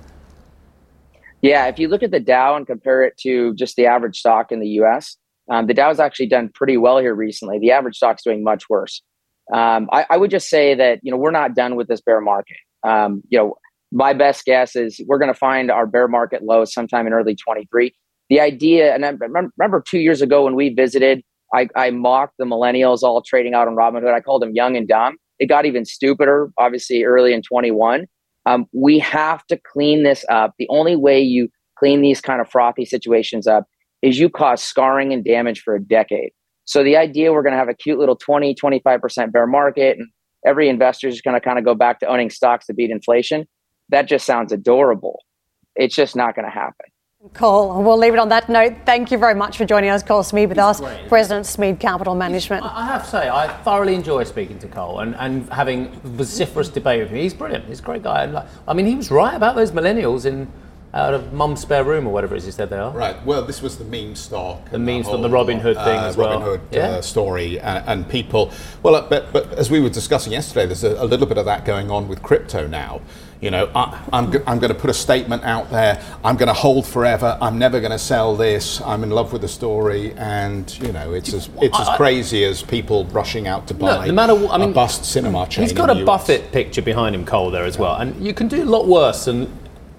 Yeah, 1.42 1.66
if 1.66 1.78
you 1.78 1.88
look 1.88 2.02
at 2.02 2.10
the 2.10 2.20
Dow 2.20 2.56
and 2.56 2.66
compare 2.66 3.02
it 3.02 3.18
to 3.18 3.54
just 3.54 3.76
the 3.76 3.86
average 3.86 4.18
stock 4.18 4.50
in 4.50 4.60
the 4.60 4.68
US, 4.80 5.18
um, 5.50 5.66
the 5.66 5.74
Dow's 5.74 6.00
actually 6.00 6.28
done 6.28 6.50
pretty 6.54 6.76
well 6.76 6.98
here 6.98 7.14
recently. 7.14 7.58
The 7.58 7.70
average 7.70 7.96
stock's 7.96 8.22
doing 8.22 8.42
much 8.42 8.68
worse. 8.68 9.02
Um, 9.54 9.88
I, 9.92 10.06
I, 10.10 10.16
would 10.16 10.30
just 10.30 10.48
say 10.48 10.74
that 10.74 10.98
you 11.02 11.12
know 11.12 11.16
we're 11.16 11.30
not 11.30 11.54
done 11.54 11.76
with 11.76 11.86
this 11.86 12.00
bear 12.00 12.20
market. 12.20 12.56
Um, 12.84 13.22
you 13.28 13.38
know, 13.38 13.54
my 13.92 14.12
best 14.12 14.44
guess 14.44 14.74
is 14.74 15.00
we're 15.06 15.18
going 15.18 15.32
to 15.32 15.38
find 15.38 15.70
our 15.70 15.86
bear 15.86 16.08
market 16.08 16.42
low 16.42 16.64
sometime 16.64 17.06
in 17.06 17.12
early 17.12 17.36
23. 17.36 17.94
The 18.28 18.40
idea, 18.40 18.92
and 18.92 19.06
I 19.06 19.10
remember 19.10 19.80
two 19.86 20.00
years 20.00 20.20
ago 20.20 20.44
when 20.44 20.56
we 20.56 20.70
visited, 20.70 21.22
I, 21.54 21.68
I 21.76 21.90
mocked 21.90 22.34
the 22.38 22.44
millennials 22.44 23.02
all 23.02 23.22
trading 23.22 23.54
out 23.54 23.68
on 23.68 23.76
Robinhood. 23.76 24.12
I 24.12 24.20
called 24.20 24.42
them 24.42 24.52
young 24.52 24.76
and 24.76 24.88
dumb. 24.88 25.16
It 25.38 25.46
got 25.46 25.64
even 25.64 25.84
stupider, 25.84 26.50
obviously, 26.58 27.04
early 27.04 27.32
in 27.32 27.42
21. 27.42 28.06
Um, 28.46 28.66
we 28.72 28.98
have 28.98 29.46
to 29.46 29.58
clean 29.72 30.02
this 30.02 30.24
up. 30.28 30.54
The 30.58 30.66
only 30.70 30.96
way 30.96 31.20
you 31.20 31.48
clean 31.78 32.00
these 32.00 32.20
kind 32.20 32.40
of 32.40 32.48
frothy 32.48 32.84
situations 32.84 33.46
up 33.46 33.66
is 34.06 34.20
you 34.20 34.30
cause 34.30 34.62
scarring 34.62 35.12
and 35.12 35.24
damage 35.24 35.62
for 35.62 35.74
a 35.74 35.80
decade. 35.80 36.30
So 36.64 36.84
the 36.84 36.96
idea 36.96 37.32
we're 37.32 37.42
going 37.42 37.54
to 37.54 37.58
have 37.58 37.68
a 37.68 37.74
cute 37.74 37.98
little 37.98 38.14
20, 38.14 38.54
25% 38.54 39.32
bear 39.32 39.48
market 39.48 39.98
and 39.98 40.08
every 40.46 40.68
investor 40.68 41.08
is 41.08 41.20
going 41.20 41.34
to 41.34 41.40
kind 41.40 41.58
of 41.58 41.64
go 41.64 41.74
back 41.74 41.98
to 42.00 42.06
owning 42.06 42.30
stocks 42.30 42.66
to 42.66 42.74
beat 42.74 42.90
inflation, 42.90 43.46
that 43.88 44.06
just 44.06 44.24
sounds 44.24 44.52
adorable. 44.52 45.18
It's 45.74 45.96
just 45.96 46.14
not 46.14 46.36
going 46.36 46.44
to 46.44 46.52
happen. 46.52 46.86
Cole, 47.34 47.82
we'll 47.82 47.98
leave 47.98 48.12
it 48.12 48.20
on 48.20 48.28
that 48.28 48.48
note. 48.48 48.74
Thank 48.84 49.10
you 49.10 49.18
very 49.18 49.34
much 49.34 49.58
for 49.58 49.64
joining 49.64 49.90
us, 49.90 50.04
Cole 50.04 50.22
Smead, 50.22 50.48
with 50.48 50.58
He's 50.58 50.64
us, 50.64 50.80
great. 50.80 51.08
President 51.08 51.46
Smead 51.46 51.80
Capital 51.80 52.14
Management. 52.14 52.62
I 52.64 52.82
I 52.82 52.86
have 52.86 53.02
to 53.02 53.10
say, 53.10 53.28
I 53.28 53.48
thoroughly 53.64 53.96
enjoy 53.96 54.22
speaking 54.22 54.60
to 54.60 54.68
Cole 54.68 55.00
and, 55.00 55.16
and 55.16 55.52
having 55.52 55.90
vociferous 56.04 56.68
debate 56.68 57.00
with 57.00 57.10
him. 57.10 57.18
He's 57.18 57.34
brilliant. 57.34 57.64
He's 57.64 57.80
a 57.80 57.82
great 57.82 58.04
guy. 58.04 58.46
I 58.68 58.74
mean, 58.74 58.86
he 58.86 58.94
was 58.94 59.10
right 59.10 59.34
about 59.34 59.56
those 59.56 59.72
millennials 59.72 60.24
in 60.24 60.46
out 60.96 61.12
of 61.14 61.32
mum's 61.32 61.60
spare 61.60 61.84
room 61.84 62.06
or 62.06 62.12
whatever 62.12 62.34
it 62.34 62.38
is 62.38 62.46
you 62.46 62.52
said 62.52 62.70
they 62.70 62.78
are. 62.78 62.90
Right. 62.90 63.22
Well, 63.26 63.42
this 63.42 63.60
was 63.60 63.76
the 63.76 63.84
meme 63.84 64.14
stock. 64.16 64.70
The 64.70 64.78
meme 64.78 65.04
stock, 65.04 65.20
the 65.20 65.28
Robinhood 65.28 65.74
thing 65.84 65.98
uh, 65.98 66.06
as 66.06 66.16
well. 66.16 66.40
Robinhood 66.40 66.60
Yeah. 66.72 66.88
uh, 66.88 67.02
story 67.02 67.60
and, 67.60 67.84
and 67.86 68.08
people. 68.08 68.50
Well, 68.82 68.94
uh, 68.94 69.02
but, 69.08 69.32
but 69.32 69.52
as 69.52 69.70
we 69.70 69.80
were 69.80 69.90
discussing 69.90 70.32
yesterday, 70.32 70.66
there's 70.66 70.84
a, 70.84 70.94
a 71.02 71.04
little 71.04 71.26
bit 71.26 71.36
of 71.38 71.44
that 71.44 71.64
going 71.64 71.90
on 71.90 72.08
with 72.08 72.22
crypto 72.22 72.66
now. 72.66 73.02
You 73.38 73.50
know, 73.50 73.70
I, 73.74 74.02
I'm, 74.14 74.30
go- 74.30 74.42
I'm 74.46 74.58
going 74.58 74.72
to 74.72 74.78
put 74.78 74.88
a 74.88 74.94
statement 74.94 75.44
out 75.44 75.70
there. 75.70 76.02
I'm 76.24 76.36
going 76.36 76.46
to 76.46 76.54
hold 76.54 76.86
forever. 76.86 77.36
I'm 77.42 77.58
never 77.58 77.80
going 77.80 77.92
to 77.92 77.98
sell 77.98 78.34
this. 78.34 78.80
I'm 78.80 79.02
in 79.02 79.10
love 79.10 79.30
with 79.34 79.42
the 79.42 79.48
story, 79.48 80.14
and 80.14 80.64
you 80.82 80.90
know, 80.90 81.12
it's 81.12 81.34
as 81.34 81.50
it's 81.60 81.78
as 81.78 81.86
crazy 81.98 82.44
as 82.44 82.62
people 82.62 83.04
rushing 83.06 83.46
out 83.46 83.66
to 83.68 83.74
buy 83.74 84.06
no 84.06 84.12
matter 84.14 84.34
what- 84.34 84.52
I 84.52 84.56
mean, 84.58 84.70
a 84.70 84.72
bust 84.72 85.04
cinema 85.04 85.46
chain. 85.48 85.64
He's 85.64 85.74
got 85.74 85.90
a 85.90 85.96
US. 86.00 86.06
Buffett 86.06 86.50
picture 86.50 86.80
behind 86.80 87.14
him, 87.14 87.26
Cole, 87.26 87.50
there 87.50 87.64
as 87.66 87.76
well. 87.78 87.96
And 87.96 88.24
you 88.26 88.32
can 88.32 88.48
do 88.48 88.62
a 88.62 88.64
lot 88.64 88.86
worse 88.86 89.26
than 89.26 89.52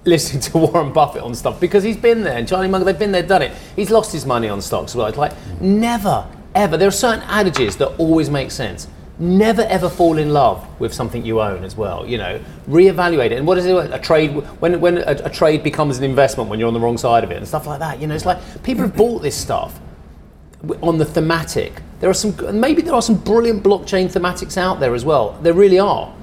listening 0.08 0.42
to 0.42 0.58
Warren 0.58 0.92
Buffett 0.92 1.22
on 1.22 1.34
stuff 1.34 1.60
because 1.60 1.84
he's 1.84 1.96
been 1.96 2.22
there. 2.22 2.36
And 2.36 2.48
Charlie 2.48 2.68
Munger, 2.68 2.84
they've 2.84 2.98
been 2.98 3.12
there, 3.12 3.22
done 3.22 3.42
it. 3.42 3.52
He's 3.76 3.90
lost 3.90 4.12
his 4.12 4.26
money 4.26 4.48
on 4.48 4.60
stocks 4.60 4.94
well. 4.94 5.06
It's 5.06 5.18
like, 5.18 5.32
never, 5.60 6.26
ever. 6.54 6.76
There 6.76 6.88
are 6.88 6.92
certain 6.92 7.24
adages 7.28 7.76
that 7.76 7.88
always 7.98 8.30
make 8.30 8.50
sense. 8.50 8.88
Never 9.20 9.62
ever 9.62 9.88
fall 9.88 10.16
in 10.16 10.32
love 10.32 10.64
with 10.80 10.94
something 10.94 11.24
you 11.24 11.40
own 11.40 11.64
as 11.64 11.76
well. 11.76 12.06
You 12.06 12.18
know, 12.18 12.40
reevaluate 12.68 13.32
it. 13.32 13.38
And 13.38 13.46
what 13.46 13.58
is 13.58 13.66
it? 13.66 13.92
A 13.92 13.98
trade 13.98 14.30
when 14.60 14.80
when 14.80 14.98
a, 14.98 15.16
a 15.24 15.30
trade 15.30 15.64
becomes 15.64 15.98
an 15.98 16.04
investment 16.04 16.48
when 16.48 16.60
you're 16.60 16.68
on 16.68 16.74
the 16.74 16.80
wrong 16.80 16.96
side 16.96 17.24
of 17.24 17.32
it 17.32 17.36
and 17.36 17.46
stuff 17.46 17.66
like 17.66 17.80
that. 17.80 18.00
You 18.00 18.06
know, 18.06 18.14
it's 18.14 18.24
like 18.24 18.38
people 18.62 18.84
have 18.84 18.96
bought 18.96 19.22
this 19.22 19.36
stuff 19.36 19.80
on 20.82 20.98
the 20.98 21.04
thematic. 21.04 21.82
There 22.00 22.08
are 22.08 22.14
some, 22.14 22.60
maybe 22.60 22.82
there 22.82 22.94
are 22.94 23.02
some 23.02 23.16
brilliant 23.16 23.62
blockchain 23.62 24.06
thematics 24.06 24.56
out 24.56 24.80
there 24.80 24.94
as 24.94 25.04
well. 25.04 25.38
There 25.42 25.52
really 25.52 25.78
are. 25.78 26.14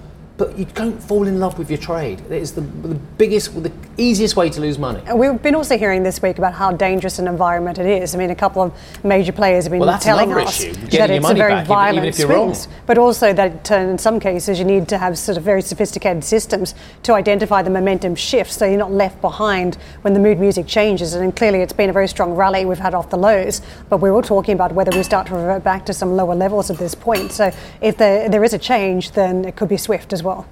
You 0.56 0.66
don't 0.66 1.02
fall 1.02 1.28
in 1.28 1.40
love 1.40 1.58
with 1.60 1.70
your 1.70 1.78
trade. 1.78 2.22
It 2.22 2.32
is 2.32 2.54
the, 2.54 2.62
the 2.62 2.96
biggest, 3.18 3.62
the 3.62 3.72
easiest 3.98 4.36
way 4.36 4.50
to 4.50 4.62
lose 4.62 4.80
money. 4.80 5.02
And 5.06 5.20
We've 5.20 5.42
been 5.42 5.56
also 5.56 5.78
hearing 5.78 6.04
this 6.04 6.22
week 6.22 6.38
about 6.38 6.54
how 6.54 6.72
dangerous 6.72 7.20
an 7.20 7.28
environment 7.28 7.78
it 7.78 7.86
is. 7.86 8.16
I 8.16 8.18
mean, 8.18 8.30
a 8.30 8.36
couple 8.36 8.62
of 8.62 8.74
major 9.04 9.32
players 9.32 9.66
have 9.66 9.72
been 9.72 9.82
Well, 9.82 10.00
telling 10.00 10.32
us 10.34 10.64
issue, 10.64 10.74
that 10.98 11.10
it's 11.10 11.30
a 11.30 11.34
very 11.34 11.52
back, 11.52 11.68
violent 11.68 11.98
even 11.98 12.10
if 12.10 12.20
you're 12.20 12.30
wrong. 12.30 12.54
swings. 12.54 12.74
But 12.86 12.98
also 12.98 13.34
that 13.34 13.72
uh, 13.72 13.76
in 13.76 13.98
some 13.98 14.20
cases 14.20 14.58
you 14.60 14.66
need 14.66 14.88
to 14.90 14.98
have 14.98 15.18
sort 15.18 15.38
of 15.38 15.44
very 15.44 15.62
sophisticated 15.62 16.24
systems 16.24 16.74
to 17.04 17.14
identify 17.14 17.62
the 17.62 17.70
momentum 17.70 18.16
shifts 18.16 18.56
so 18.58 18.66
you're 18.66 18.78
not 18.78 18.92
left 18.92 19.20
behind 19.22 19.76
when 20.04 20.14
the 20.14 20.20
mood 20.20 20.40
music 20.40 20.68
changes. 20.68 21.14
And 21.14 21.36
clearly 21.36 21.60
it's 21.62 21.74
been 21.74 21.90
a 21.90 21.94
very 21.94 22.08
strong 22.08 22.34
rally 22.34 22.66
we've 22.66 22.80
had 22.80 22.94
off 22.94 23.10
the 23.10 23.18
lows. 23.18 23.62
But 23.90 23.98
we're 23.98 24.12
all 24.14 24.22
talking 24.22 24.54
about 24.54 24.72
whether 24.72 24.96
we 24.96 25.04
start 25.04 25.28
to 25.28 25.34
revert 25.36 25.64
back 25.64 25.86
to 25.88 25.94
some 25.94 26.16
lower 26.16 26.36
levels 26.36 26.72
at 26.72 26.78
this 26.78 26.96
point. 26.96 27.32
So 27.32 27.52
if 27.82 27.98
there, 27.98 28.30
there 28.30 28.44
is 28.44 28.54
a 28.54 28.60
change, 28.60 29.12
then 29.12 29.46
it 29.46 29.56
could 29.56 29.70
be 29.70 29.78
swift 29.78 30.14
as 30.14 30.24
well. 30.24 30.45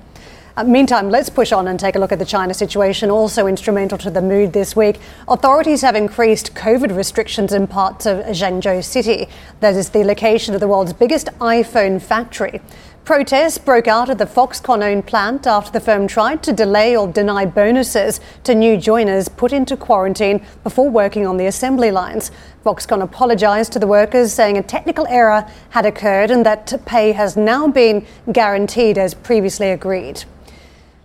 Uh, 0.55 0.63
meantime, 0.63 1.09
let's 1.09 1.31
push 1.31 1.51
on 1.51 1.67
and 1.67 1.79
take 1.79 1.95
a 1.95 1.99
look 1.99 2.11
at 2.11 2.19
the 2.19 2.25
China 2.25 2.53
situation, 2.53 3.09
also 3.09 3.47
instrumental 3.47 3.97
to 3.97 4.11
the 4.11 4.21
mood 4.21 4.53
this 4.53 4.75
week. 4.75 4.99
Authorities 5.27 5.81
have 5.81 5.95
increased 5.95 6.53
COVID 6.53 6.95
restrictions 6.95 7.53
in 7.53 7.65
parts 7.65 8.05
of 8.05 8.19
Zhengzhou 8.25 8.83
City. 8.83 9.27
That 9.61 9.73
is 9.73 9.89
the 9.89 10.03
location 10.03 10.53
of 10.53 10.59
the 10.59 10.67
world's 10.67 10.93
biggest 10.93 11.25
iPhone 11.39 11.99
factory. 11.99 12.61
Protests 13.03 13.57
broke 13.57 13.87
out 13.87 14.11
at 14.11 14.19
the 14.19 14.27
Foxconn 14.27 14.83
owned 14.83 15.07
plant 15.07 15.47
after 15.47 15.71
the 15.71 15.83
firm 15.83 16.07
tried 16.07 16.43
to 16.43 16.53
delay 16.53 16.95
or 16.95 17.07
deny 17.07 17.47
bonuses 17.47 18.19
to 18.43 18.53
new 18.53 18.77
joiners 18.77 19.29
put 19.29 19.53
into 19.53 19.75
quarantine 19.75 20.45
before 20.63 20.87
working 20.87 21.25
on 21.25 21.37
the 21.37 21.47
assembly 21.47 21.89
lines. 21.89 22.29
Foxconn 22.63 23.01
apologised 23.01 23.73
to 23.73 23.79
the 23.79 23.87
workers, 23.87 24.31
saying 24.31 24.59
a 24.59 24.63
technical 24.63 25.07
error 25.07 25.49
had 25.71 25.87
occurred 25.87 26.29
and 26.29 26.45
that 26.45 26.71
pay 26.85 27.11
has 27.11 27.35
now 27.35 27.67
been 27.67 28.05
guaranteed 28.31 28.99
as 28.99 29.15
previously 29.15 29.71
agreed. 29.71 30.23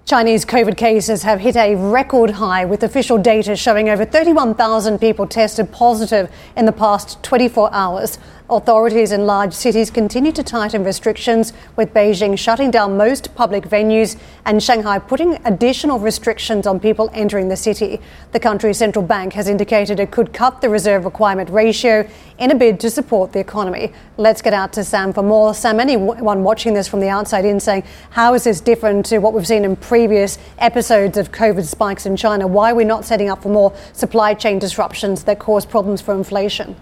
Chinese 0.08 0.46
COVID 0.46 0.78
cases 0.78 1.22
have 1.24 1.40
hit 1.40 1.54
a 1.54 1.74
record 1.74 2.30
high, 2.30 2.64
with 2.64 2.82
official 2.82 3.18
data 3.18 3.54
showing 3.54 3.90
over 3.90 4.06
31,000 4.06 4.98
people 4.98 5.26
tested 5.26 5.70
positive 5.70 6.30
in 6.56 6.64
the 6.64 6.72
past 6.72 7.22
24 7.22 7.68
hours. 7.74 8.18
Authorities 8.48 9.12
in 9.12 9.26
large 9.26 9.52
cities 9.52 9.90
continue 9.90 10.32
to 10.32 10.42
tighten 10.42 10.82
restrictions, 10.82 11.52
with 11.76 11.92
Beijing 11.92 12.38
shutting 12.38 12.70
down 12.70 12.96
most 12.96 13.34
public 13.34 13.68
venues 13.68 14.18
and 14.46 14.62
Shanghai 14.62 14.98
putting 14.98 15.34
additional 15.44 15.98
restrictions 15.98 16.66
on 16.66 16.80
people 16.80 17.10
entering 17.12 17.48
the 17.48 17.56
city. 17.56 18.00
The 18.32 18.40
country's 18.40 18.78
central 18.78 19.04
bank 19.04 19.34
has 19.34 19.46
indicated 19.46 20.00
it 20.00 20.10
could 20.10 20.32
cut 20.32 20.62
the 20.62 20.70
reserve 20.70 21.04
requirement 21.04 21.50
ratio 21.50 22.08
in 22.38 22.50
a 22.50 22.54
bid 22.54 22.80
to 22.80 22.90
support 22.90 23.32
the 23.32 23.40
economy. 23.40 23.92
Let's 24.16 24.42
get 24.42 24.54
out 24.54 24.72
to 24.74 24.84
Sam 24.84 25.12
for 25.12 25.22
more. 25.22 25.54
Sam, 25.54 25.80
anyone 25.80 26.42
watching 26.42 26.74
this 26.74 26.88
from 26.88 27.00
the 27.00 27.08
outside 27.08 27.44
in 27.44 27.60
saying, 27.60 27.84
how 28.10 28.34
is 28.34 28.44
this 28.44 28.60
different 28.60 29.06
to 29.06 29.18
what 29.18 29.32
we've 29.32 29.46
seen 29.46 29.64
in 29.64 29.76
previous 29.76 30.38
episodes 30.58 31.18
of 31.18 31.32
COVID 31.32 31.64
spikes 31.64 32.06
in 32.06 32.16
China? 32.16 32.46
Why 32.46 32.70
are 32.72 32.74
we 32.74 32.84
not 32.84 33.04
setting 33.04 33.28
up 33.28 33.42
for 33.42 33.48
more 33.48 33.74
supply 33.92 34.34
chain 34.34 34.58
disruptions 34.58 35.24
that 35.24 35.38
cause 35.38 35.66
problems 35.66 36.00
for 36.00 36.14
inflation? 36.14 36.76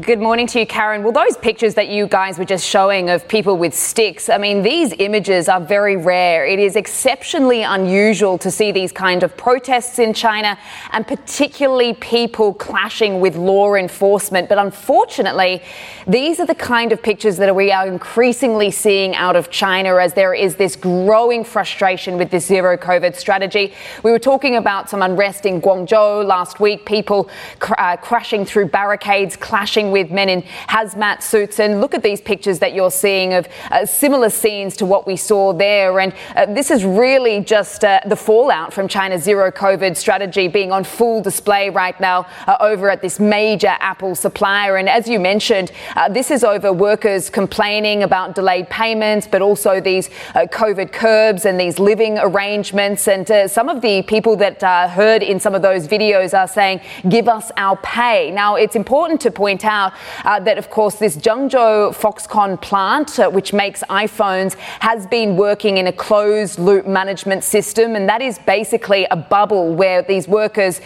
Good 0.00 0.20
morning 0.20 0.46
to 0.46 0.60
you, 0.60 0.66
Karen. 0.66 1.02
Well, 1.02 1.10
those 1.10 1.36
pictures 1.36 1.74
that 1.74 1.88
you 1.88 2.06
guys 2.06 2.38
were 2.38 2.44
just 2.44 2.64
showing 2.64 3.10
of 3.10 3.26
people 3.26 3.56
with 3.56 3.74
sticks, 3.74 4.28
I 4.28 4.38
mean, 4.38 4.62
these 4.62 4.92
images 5.00 5.48
are 5.48 5.60
very 5.60 5.96
rare. 5.96 6.46
It 6.46 6.60
is 6.60 6.76
exceptionally 6.76 7.64
unusual 7.64 8.38
to 8.38 8.50
see 8.52 8.70
these 8.70 8.92
kind 8.92 9.24
of 9.24 9.36
protests 9.36 9.98
in 9.98 10.14
China 10.14 10.56
and 10.92 11.04
particularly 11.04 11.94
people 11.94 12.54
clashing 12.54 13.18
with 13.18 13.34
law 13.34 13.74
enforcement. 13.74 14.48
But 14.48 14.58
unfortunately, 14.58 15.64
these 16.06 16.38
are 16.38 16.46
the 16.46 16.54
kind 16.54 16.92
of 16.92 17.02
pictures 17.02 17.36
that 17.38 17.52
we 17.52 17.72
are 17.72 17.88
increasingly 17.88 18.70
seeing 18.70 19.16
out 19.16 19.34
of 19.34 19.50
China 19.50 19.96
as 19.96 20.14
there 20.14 20.32
is 20.32 20.54
this 20.54 20.76
growing 20.76 21.42
frustration 21.42 22.18
with 22.18 22.30
this 22.30 22.46
zero 22.46 22.76
COVID 22.76 23.16
strategy. 23.16 23.74
We 24.04 24.12
were 24.12 24.20
talking 24.20 24.54
about 24.54 24.88
some 24.88 25.02
unrest 25.02 25.44
in 25.44 25.60
Guangzhou 25.60 26.24
last 26.24 26.60
week, 26.60 26.86
people 26.86 27.28
cr- 27.58 27.74
uh, 27.78 27.96
crashing 27.96 28.44
through 28.44 28.66
barricades, 28.66 29.34
clashing 29.34 29.71
clashing 29.72 29.90
with 29.90 30.10
men 30.10 30.28
in 30.28 30.42
hazmat 30.68 31.22
suits. 31.22 31.58
And 31.58 31.80
look 31.80 31.94
at 31.94 32.02
these 32.02 32.20
pictures 32.20 32.58
that 32.58 32.74
you're 32.74 32.90
seeing 32.90 33.32
of 33.34 33.48
uh, 33.70 33.86
similar 33.86 34.28
scenes 34.28 34.76
to 34.76 34.86
what 34.86 35.06
we 35.06 35.16
saw 35.16 35.52
there. 35.52 35.98
And 35.98 36.12
uh, 36.36 36.46
this 36.46 36.70
is 36.70 36.84
really 36.84 37.40
just 37.40 37.84
uh, 37.84 38.00
the 38.06 38.16
fallout 38.16 38.72
from 38.72 38.86
China's 38.88 39.22
zero 39.22 39.50
COVID 39.50 39.96
strategy 39.96 40.48
being 40.48 40.72
on 40.72 40.84
full 40.84 41.22
display 41.22 41.70
right 41.70 41.98
now 42.00 42.26
uh, 42.46 42.56
over 42.60 42.90
at 42.90 43.00
this 43.00 43.18
major 43.18 43.74
Apple 43.80 44.14
supplier. 44.14 44.76
And 44.76 44.88
as 44.88 45.08
you 45.08 45.18
mentioned, 45.18 45.72
uh, 45.96 46.08
this 46.08 46.30
is 46.30 46.44
over 46.44 46.72
workers 46.72 47.30
complaining 47.30 48.02
about 48.02 48.34
delayed 48.34 48.68
payments, 48.68 49.26
but 49.26 49.40
also 49.40 49.80
these 49.80 50.10
uh, 50.34 50.46
COVID 50.52 50.92
curbs 50.92 51.46
and 51.46 51.58
these 51.58 51.78
living 51.78 52.18
arrangements. 52.18 53.08
And 53.08 53.50
some 53.50 53.68
of 53.68 53.80
the 53.80 54.02
people 54.02 54.36
that 54.36 54.62
heard 54.90 55.22
in 55.22 55.40
some 55.40 55.54
of 55.54 55.62
those 55.62 55.88
videos 55.88 56.36
are 56.36 56.48
saying, 56.48 56.80
give 57.08 57.28
us 57.28 57.50
our 57.56 57.76
pay. 57.78 58.30
Now, 58.30 58.56
it's 58.56 58.76
important 58.76 59.20
to 59.22 59.30
point 59.30 59.61
point 59.62 59.72
out 59.72 59.92
uh, 60.24 60.40
that, 60.40 60.58
of 60.58 60.70
course, 60.70 60.96
this 60.96 61.16
Zhengzhou 61.16 61.94
Foxconn 61.94 62.60
plant, 62.60 63.18
uh, 63.18 63.30
which 63.30 63.52
makes 63.52 63.82
iPhones, 63.88 64.54
has 64.80 65.06
been 65.06 65.36
working 65.36 65.78
in 65.78 65.86
a 65.86 65.92
closed 65.92 66.58
loop 66.58 66.86
management 66.86 67.44
system. 67.44 67.96
And 67.96 68.08
that 68.08 68.22
is 68.22 68.38
basically 68.40 69.06
a 69.10 69.16
bubble 69.16 69.74
where 69.74 70.02
these 70.02 70.28
workers 70.28 70.80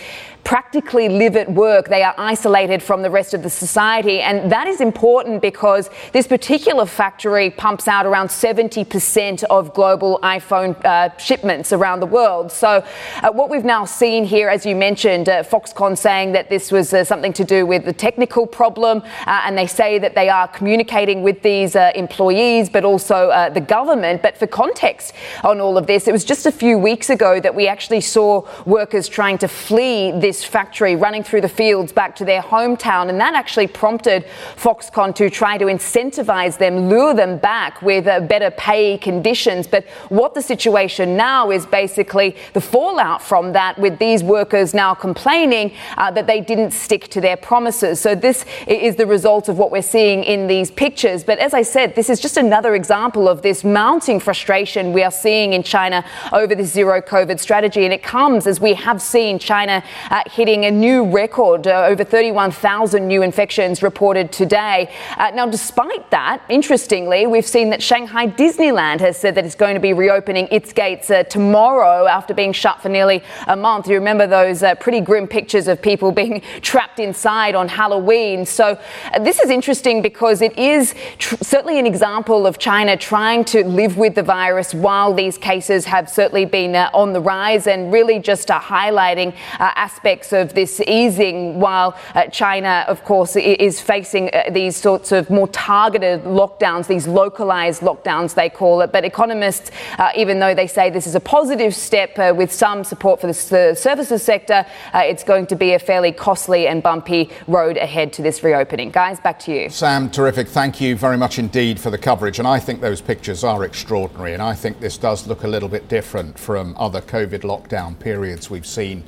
practically 0.47 1.09
live 1.09 1.35
at 1.35 1.51
work. 1.51 1.89
They 1.89 2.05
are 2.05 2.15
isolated 2.17 2.81
from 2.81 3.03
the 3.03 3.11
rest 3.11 3.35
of 3.35 3.43
the 3.43 3.51
society. 3.51 4.21
And 4.21 4.51
that 4.53 4.69
is 4.69 4.81
important 4.81 5.43
because 5.43 5.91
this 6.13 6.29
particular 6.29 6.87
factory 6.87 7.51
pumps 7.51 7.89
out 7.89 8.07
around 8.07 8.29
70% 8.29 9.43
of 9.51 9.75
global 9.75 10.21
iPhone 10.23 10.83
uh, 10.85 11.19
shipments 11.19 11.73
around 11.73 11.99
the 11.99 12.07
world. 12.07 12.53
So, 12.53 12.85
uh, 13.25 13.33
what 13.33 13.51
we've 13.51 13.65
now 13.65 13.85
seen 13.85 14.25
here, 14.25 14.49
as 14.49 14.65
you 14.65 14.77
mentioned, 14.77 15.29
uh, 15.29 15.43
Foxconn 15.43 15.99
saying 15.99 16.31
that 16.33 16.49
this 16.49 16.71
was 16.71 16.95
uh, 16.95 17.03
something 17.03 17.33
to 17.33 17.45
do 17.45 17.67
with 17.67 17.85
the 17.85 17.93
technical 17.93 18.47
problem. 18.47 19.03
Uh, 19.27 19.43
and 19.45 19.59
they 19.59 19.67
say 19.67 19.99
that 19.99 20.15
they 20.15 20.29
are 20.29 20.47
communicating 20.47 21.25
with 21.25 21.43
these 21.43 21.75
uh, 21.75 21.91
employees, 21.97 22.71
but 22.71 22.85
also 22.85 23.51
the 23.53 23.61
government. 23.61 24.23
But 24.23 24.39
for 24.39 24.47
context 24.47 25.13
on 25.43 25.61
all 25.61 25.77
of 25.77 25.89
this, 25.89 26.07
it 26.07 26.13
was 26.13 26.25
just 26.25 26.47
a 26.47 26.53
few 26.53 26.79
weeks 26.79 27.11
ago 27.11 27.41
that 27.41 27.57
we 27.57 27.67
actually 27.67 28.01
saw 28.01 28.47
workers 28.65 29.09
trying 29.09 29.39
to 29.39 29.49
flee 29.49 30.13
this 30.13 30.36
this 30.37 30.45
factory 30.45 30.97
running 30.97 31.23
through 31.23 31.41
the 31.41 31.49
fields 31.49 31.93
back 31.93 32.15
to 32.17 32.25
their 32.25 32.43
hometown. 32.43 33.09
And 33.09 33.21
that 33.21 33.35
actually 33.35 33.67
prompted 33.67 34.25
Foxconn 34.57 35.15
to 35.15 35.31
try 35.31 35.59
to 35.59 35.67
incentivize 35.67 36.59
them, 36.59 36.89
lure 36.89 37.15
them 37.15 37.39
back 37.39 37.81
with 37.83 38.07
uh, 38.07 38.21
better 38.21 38.51
pay 38.51 38.99
conditions. 38.99 39.67
But 39.67 39.85
what 40.09 40.35
the 40.35 40.43
situation 40.43 41.17
now 41.17 41.51
is 41.51 41.67
basically 41.67 42.37
the 42.53 42.61
fallout 42.61 43.23
from 43.23 43.53
that, 43.53 43.79
with 43.79 43.99
these 43.99 44.23
workers 44.23 44.75
now 44.75 44.95
complaining 44.95 45.73
uh, 45.97 46.11
that 46.11 46.27
they 46.27 46.41
didn't 46.41 46.73
stick 46.73 47.09
to 47.09 47.21
their 47.21 47.37
promises. 47.37 48.01
So 48.01 48.15
this 48.15 48.45
is 48.67 48.97
the 48.97 49.07
result 49.07 49.49
of 49.49 49.59
what 49.59 49.71
we're 49.71 49.83
seeing 49.83 50.25
in 50.25 50.47
these 50.47 50.71
pictures. 50.71 51.25
But 51.25 51.39
as 51.39 51.55
I 51.55 51.63
said, 51.63 51.95
this 51.95 52.11
is 52.11 52.21
just 52.21 52.37
another 52.37 52.75
example 52.75 53.29
of 53.29 53.43
this 53.43 53.65
mounting 53.65 54.21
frustration 54.21 54.93
we 54.93 55.03
are 55.03 55.11
seeing 55.11 55.53
in 55.53 55.63
China 55.63 56.05
over 56.33 56.55
the 56.55 56.65
zero 56.65 57.01
COVID 57.01 57.41
strategy. 57.41 57.85
And 57.85 57.95
it 57.95 58.03
comes 58.03 58.47
as 58.47 58.61
we 58.61 58.75
have 58.75 59.01
seen 59.01 59.39
China 59.39 59.83
uh, 60.11 60.23
hitting 60.29 60.65
a 60.65 60.71
new 60.71 61.05
record, 61.05 61.67
uh, 61.67 61.85
over 61.87 62.05
31,000 62.05 63.07
new 63.07 63.23
infections 63.23 63.83
reported 63.83 64.33
today. 64.33 64.93
Uh, 65.17 65.31
now, 65.35 65.47
despite 65.47 66.11
that, 66.11 66.43
interestingly, 66.49 67.27
we've 67.27 67.47
seen 67.47 67.71
that 67.71 67.83
Shanghai 67.83 68.27
Disneyland 68.27 69.01
has 69.01 69.17
said 69.17 69.35
that 69.35 69.45
it's 69.45 69.55
going 69.55 69.75
to 69.75 69.81
be 69.81 69.93
reopening 69.93 70.49
its 70.51 70.73
gates 70.73 71.11
uh, 71.11 71.23
tomorrow 71.25 72.07
after 72.07 72.35
being 72.35 72.53
shut 72.53 72.81
for 72.81 72.89
nearly 72.89 73.23
a 73.47 73.57
month. 73.57 73.89
You 73.89 73.95
remember 73.95 74.27
those 74.27 74.63
uh, 74.63 74.75
pretty 74.77 75.01
grim 75.01 75.27
pictures 75.29 75.69
of 75.69 75.81
people 75.81 76.13
being 76.17 76.43
trapped 76.61 76.99
inside 76.99 77.55
on 77.55 77.69
Halloween. 77.69 78.47
So, 78.47 78.79
uh, 79.13 79.19
this 79.21 79.39
is 79.41 79.51
interesting 79.51 80.03
because 80.03 80.43
it 80.43 80.57
is 80.59 80.95
tr- 81.19 81.37
certainly 81.43 81.79
an 81.79 81.87
example 81.87 82.47
of 82.47 82.59
China 82.59 82.97
trying 82.97 83.45
to 83.47 83.65
live 83.65 83.97
with 83.97 84.15
the 84.15 84.23
virus 84.23 84.75
while 84.75 85.15
these 85.15 85.39
cases 85.39 85.85
have 85.85 86.09
certainly 86.09 86.45
been 86.45 86.75
uh, 86.75 86.91
on 86.93 87.13
the 87.13 87.21
rise 87.21 87.67
and 87.67 87.93
really 87.93 88.19
just 88.19 88.49
highlighting 88.49 89.35
aspects 89.59 90.06
aspects 90.07 90.33
of 90.33 90.55
this 90.55 90.81
easing, 90.87 91.59
while 91.59 91.97
uh, 92.15 92.27
China, 92.29 92.85
of 92.87 93.05
course, 93.05 93.35
is 93.35 93.81
facing 93.81 94.31
uh, 94.33 94.45
these 94.53 94.77
sorts 94.77 95.11
of 95.11 95.29
more 95.31 95.49
targeted 95.49 96.23
lockdowns, 96.23 96.87
these 96.87 97.09
localized 97.09 97.83
lockdowns, 97.83 98.33
they 98.35 98.49
call 98.49 98.83
it. 98.83 98.93
But 98.93 99.05
economists, 99.05 99.73
uh, 99.99 100.13
even 100.17 100.39
though 100.39 100.55
they 100.55 100.69
say 100.69 100.91
this 100.91 101.09
is 101.09 101.17
a 101.17 101.21
positive 101.21 101.75
step 101.75 102.17
uh, 102.21 102.33
with 102.37 102.53
some 102.53 102.85
support 102.85 103.21
for 103.21 103.27
the 103.27 103.35
services 103.35 104.23
sector, 104.23 104.65
uh, 104.95 105.01
it's 105.05 105.25
going 105.25 105.45
to 105.49 105.57
be 105.57 105.73
a 105.73 105.79
fairly 105.81 106.13
costly 106.13 106.69
and 106.69 106.85
bumpy 106.85 107.31
road 107.49 107.77
ahead 107.77 108.13
to 108.13 108.23
this 108.23 108.45
reopening. 108.45 108.93
Guys, 108.93 109.19
back 109.19 109.41
to 109.41 109.53
you. 109.53 109.69
Sam, 109.71 110.09
terrific. 110.09 110.47
Thank 110.47 110.81
you 110.81 110.95
very 110.97 111.17
much 111.17 111.41
indeed 111.41 111.81
for 111.81 111.91
the 111.91 111.99
coverage. 111.99 112.39
And 112.39 112.47
I 112.47 112.61
think 112.61 112.81
those 112.81 113.01
pictures 113.01 113.43
are 113.43 113.65
extraordinary. 113.65 114.35
And 114.35 114.43
I 114.43 114.55
think 114.55 114.79
this 114.79 114.99
does 114.99 115.27
look 115.27 115.43
a 115.43 115.49
little 115.49 115.69
bit 115.69 115.89
different 115.89 116.39
from 116.39 116.77
other 116.79 117.01
COVID 117.01 117.41
lockdown 117.41 117.99
periods 117.99 118.49
we've 118.49 118.67
seen 118.67 119.03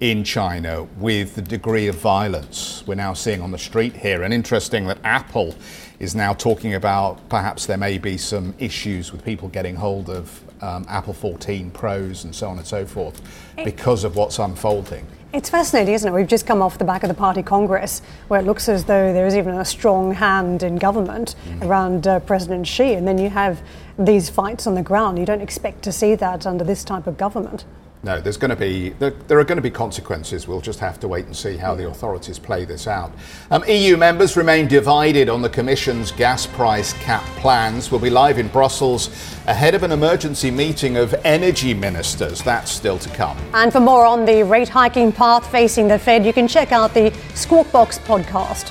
in 0.00 0.24
China 0.24 0.82
with 0.98 1.34
the 1.34 1.42
degree 1.42 1.86
of 1.86 1.94
violence 1.94 2.82
we're 2.86 2.94
now 2.94 3.14
seeing 3.14 3.40
on 3.40 3.50
the 3.50 3.58
street 3.58 3.96
here. 3.96 4.22
And 4.22 4.34
interesting 4.34 4.86
that 4.86 4.98
Apple 5.04 5.54
is 6.00 6.14
now 6.14 6.34
talking 6.34 6.74
about 6.74 7.28
perhaps 7.28 7.66
there 7.66 7.76
may 7.76 7.98
be 7.98 8.16
some 8.16 8.54
issues 8.58 9.12
with 9.12 9.24
people 9.24 9.48
getting 9.48 9.76
hold 9.76 10.10
of 10.10 10.42
um, 10.62 10.84
Apple 10.88 11.14
14 11.14 11.70
Pros 11.70 12.24
and 12.24 12.34
so 12.34 12.48
on 12.48 12.58
and 12.58 12.66
so 12.66 12.84
forth 12.84 13.20
because 13.56 14.04
of 14.04 14.16
what's 14.16 14.38
unfolding. 14.38 15.06
It's 15.32 15.50
fascinating, 15.50 15.94
isn't 15.94 16.08
it? 16.12 16.14
We've 16.14 16.28
just 16.28 16.46
come 16.46 16.62
off 16.62 16.78
the 16.78 16.84
back 16.84 17.02
of 17.02 17.08
the 17.08 17.14
party 17.14 17.42
congress 17.42 18.02
where 18.28 18.38
it 18.38 18.44
looks 18.44 18.68
as 18.68 18.84
though 18.84 19.12
there 19.12 19.26
is 19.26 19.34
even 19.34 19.54
a 19.54 19.64
strong 19.64 20.12
hand 20.12 20.62
in 20.62 20.76
government 20.76 21.34
mm. 21.48 21.64
around 21.64 22.06
uh, 22.06 22.20
President 22.20 22.68
Xi, 22.68 22.94
and 22.94 23.06
then 23.06 23.18
you 23.18 23.30
have 23.30 23.60
these 23.98 24.30
fights 24.30 24.68
on 24.68 24.76
the 24.76 24.82
ground. 24.82 25.18
You 25.18 25.26
don't 25.26 25.40
expect 25.40 25.82
to 25.82 25.92
see 25.92 26.14
that 26.14 26.46
under 26.46 26.62
this 26.62 26.84
type 26.84 27.08
of 27.08 27.18
government. 27.18 27.64
No, 28.04 28.20
there's 28.20 28.36
going 28.36 28.50
to 28.50 28.56
be 28.56 28.90
there, 28.90 29.12
there, 29.28 29.38
are 29.38 29.44
going 29.44 29.56
to 29.56 29.62
be 29.62 29.70
consequences. 29.70 30.46
We'll 30.46 30.60
just 30.60 30.78
have 30.80 31.00
to 31.00 31.08
wait 31.08 31.24
and 31.24 31.34
see 31.34 31.56
how 31.56 31.74
the 31.74 31.88
authorities 31.88 32.38
play 32.38 32.66
this 32.66 32.86
out. 32.86 33.10
Um, 33.50 33.64
EU 33.66 33.96
members 33.96 34.36
remain 34.36 34.68
divided 34.68 35.30
on 35.30 35.40
the 35.40 35.48
Commission's 35.48 36.12
gas 36.12 36.46
price 36.46 36.92
cap 36.92 37.24
plans. 37.38 37.90
We'll 37.90 38.02
be 38.02 38.10
live 38.10 38.38
in 38.38 38.48
Brussels 38.48 39.08
ahead 39.46 39.74
of 39.74 39.84
an 39.84 39.90
emergency 39.90 40.50
meeting 40.50 40.98
of 40.98 41.14
energy 41.24 41.72
ministers. 41.72 42.42
That's 42.42 42.70
still 42.70 42.98
to 42.98 43.08
come. 43.08 43.38
And 43.54 43.72
for 43.72 43.80
more 43.80 44.04
on 44.04 44.26
the 44.26 44.42
rate 44.42 44.68
hiking 44.68 45.10
path 45.10 45.50
facing 45.50 45.88
the 45.88 45.98
Fed, 45.98 46.26
you 46.26 46.34
can 46.34 46.46
check 46.46 46.72
out 46.72 46.92
the 46.92 47.10
Squawk 47.34 47.72
Box 47.72 47.98
podcast. 48.00 48.70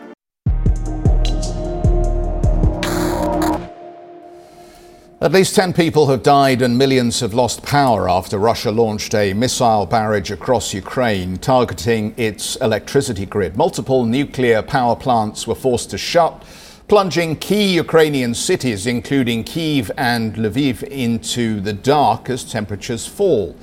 At 5.21 5.33
least 5.33 5.53
10 5.55 5.73
people 5.73 6.07
have 6.07 6.23
died 6.23 6.63
and 6.63 6.79
millions 6.79 7.19
have 7.19 7.35
lost 7.35 7.61
power 7.61 8.09
after 8.09 8.39
Russia 8.39 8.71
launched 8.71 9.13
a 9.13 9.35
missile 9.35 9.85
barrage 9.85 10.31
across 10.31 10.73
Ukraine 10.73 11.37
targeting 11.37 12.15
its 12.17 12.55
electricity 12.55 13.27
grid. 13.27 13.55
Multiple 13.55 14.03
nuclear 14.03 14.63
power 14.63 14.95
plants 14.95 15.45
were 15.45 15.53
forced 15.53 15.91
to 15.91 15.97
shut, 15.99 16.43
plunging 16.87 17.35
key 17.35 17.75
Ukrainian 17.75 18.33
cities, 18.33 18.87
including 18.87 19.43
Kiev 19.43 19.91
and 19.95 20.33
Lviv, 20.33 20.81
into 20.81 21.61
the 21.61 21.73
dark 21.73 22.27
as 22.27 22.43
temperatures 22.43 23.05
fall. 23.05 23.55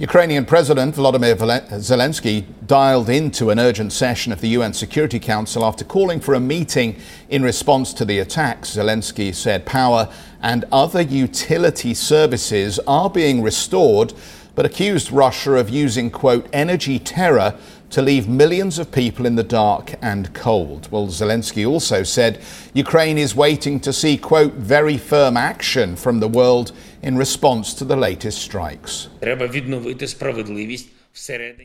Ukrainian 0.00 0.46
President 0.46 0.94
Volodymyr 0.94 1.36
Zelensky 1.72 2.46
dialed 2.66 3.10
into 3.10 3.50
an 3.50 3.58
urgent 3.58 3.92
session 3.92 4.32
of 4.32 4.40
the 4.40 4.48
UN 4.48 4.72
Security 4.72 5.20
Council 5.20 5.62
after 5.62 5.84
calling 5.84 6.20
for 6.20 6.32
a 6.32 6.40
meeting 6.40 6.96
in 7.28 7.42
response 7.42 7.92
to 7.92 8.06
the 8.06 8.18
attacks. 8.18 8.76
Zelensky 8.76 9.34
said 9.34 9.66
power 9.66 10.10
and 10.40 10.64
other 10.72 11.02
utility 11.02 11.92
services 11.92 12.80
are 12.86 13.10
being 13.10 13.42
restored, 13.42 14.14
but 14.54 14.64
accused 14.64 15.12
Russia 15.12 15.56
of 15.56 15.68
using, 15.68 16.10
quote, 16.10 16.48
energy 16.50 16.98
terror 16.98 17.54
to 17.90 18.00
leave 18.00 18.26
millions 18.26 18.78
of 18.78 18.90
people 18.90 19.26
in 19.26 19.34
the 19.34 19.42
dark 19.42 19.94
and 20.00 20.32
cold. 20.32 20.90
Well, 20.90 21.08
Zelensky 21.08 21.68
also 21.68 22.04
said 22.04 22.40
Ukraine 22.72 23.18
is 23.18 23.34
waiting 23.34 23.78
to 23.80 23.92
see, 23.92 24.16
quote, 24.16 24.54
very 24.54 24.96
firm 24.96 25.36
action 25.36 25.94
from 25.94 26.20
the 26.20 26.28
world 26.28 26.72
in 27.02 27.16
response 27.16 27.74
to 27.74 27.84
the 27.84 27.96
latest 27.96 28.40
strikes. 28.40 29.08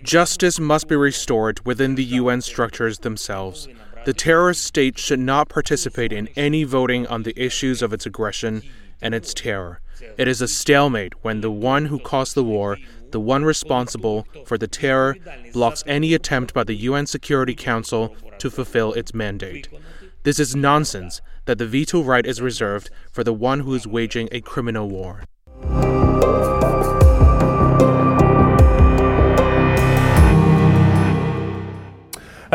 Justice 0.03 0.59
must 0.59 0.87
be 0.87 0.95
restored 0.95 1.65
within 1.65 1.95
the 1.95 2.03
UN 2.03 2.41
structures 2.41 2.99
themselves. 2.99 3.67
The 4.05 4.13
terrorist 4.13 4.63
state 4.63 4.97
should 4.97 5.19
not 5.19 5.49
participate 5.49 6.13
in 6.13 6.29
any 6.35 6.63
voting 6.63 7.07
on 7.07 7.23
the 7.23 7.39
issues 7.41 7.81
of 7.81 7.93
its 7.93 8.05
aggression 8.05 8.61
and 9.01 9.13
its 9.13 9.33
terror. 9.33 9.81
It 10.17 10.27
is 10.27 10.41
a 10.41 10.47
stalemate 10.47 11.13
when 11.23 11.41
the 11.41 11.51
one 11.51 11.85
who 11.85 11.99
caused 11.99 12.35
the 12.35 12.43
war, 12.43 12.77
the 13.11 13.19
one 13.19 13.45
responsible 13.45 14.27
for 14.45 14.57
the 14.57 14.67
terror, 14.67 15.15
blocks 15.53 15.83
any 15.87 16.13
attempt 16.13 16.53
by 16.53 16.63
the 16.63 16.75
UN 16.75 17.05
Security 17.05 17.55
Council 17.55 18.15
to 18.39 18.49
fulfill 18.49 18.93
its 18.93 19.13
mandate. 19.13 19.67
This 20.23 20.39
is 20.39 20.55
nonsense 20.55 21.21
that 21.45 21.57
the 21.57 21.65
veto 21.65 22.01
right 22.01 22.25
is 22.25 22.41
reserved 22.41 22.89
for 23.11 23.23
the 23.23 23.33
one 23.33 23.61
who 23.61 23.73
is 23.73 23.87
waging 23.87 24.29
a 24.31 24.41
criminal 24.41 24.89
war. 24.89 25.23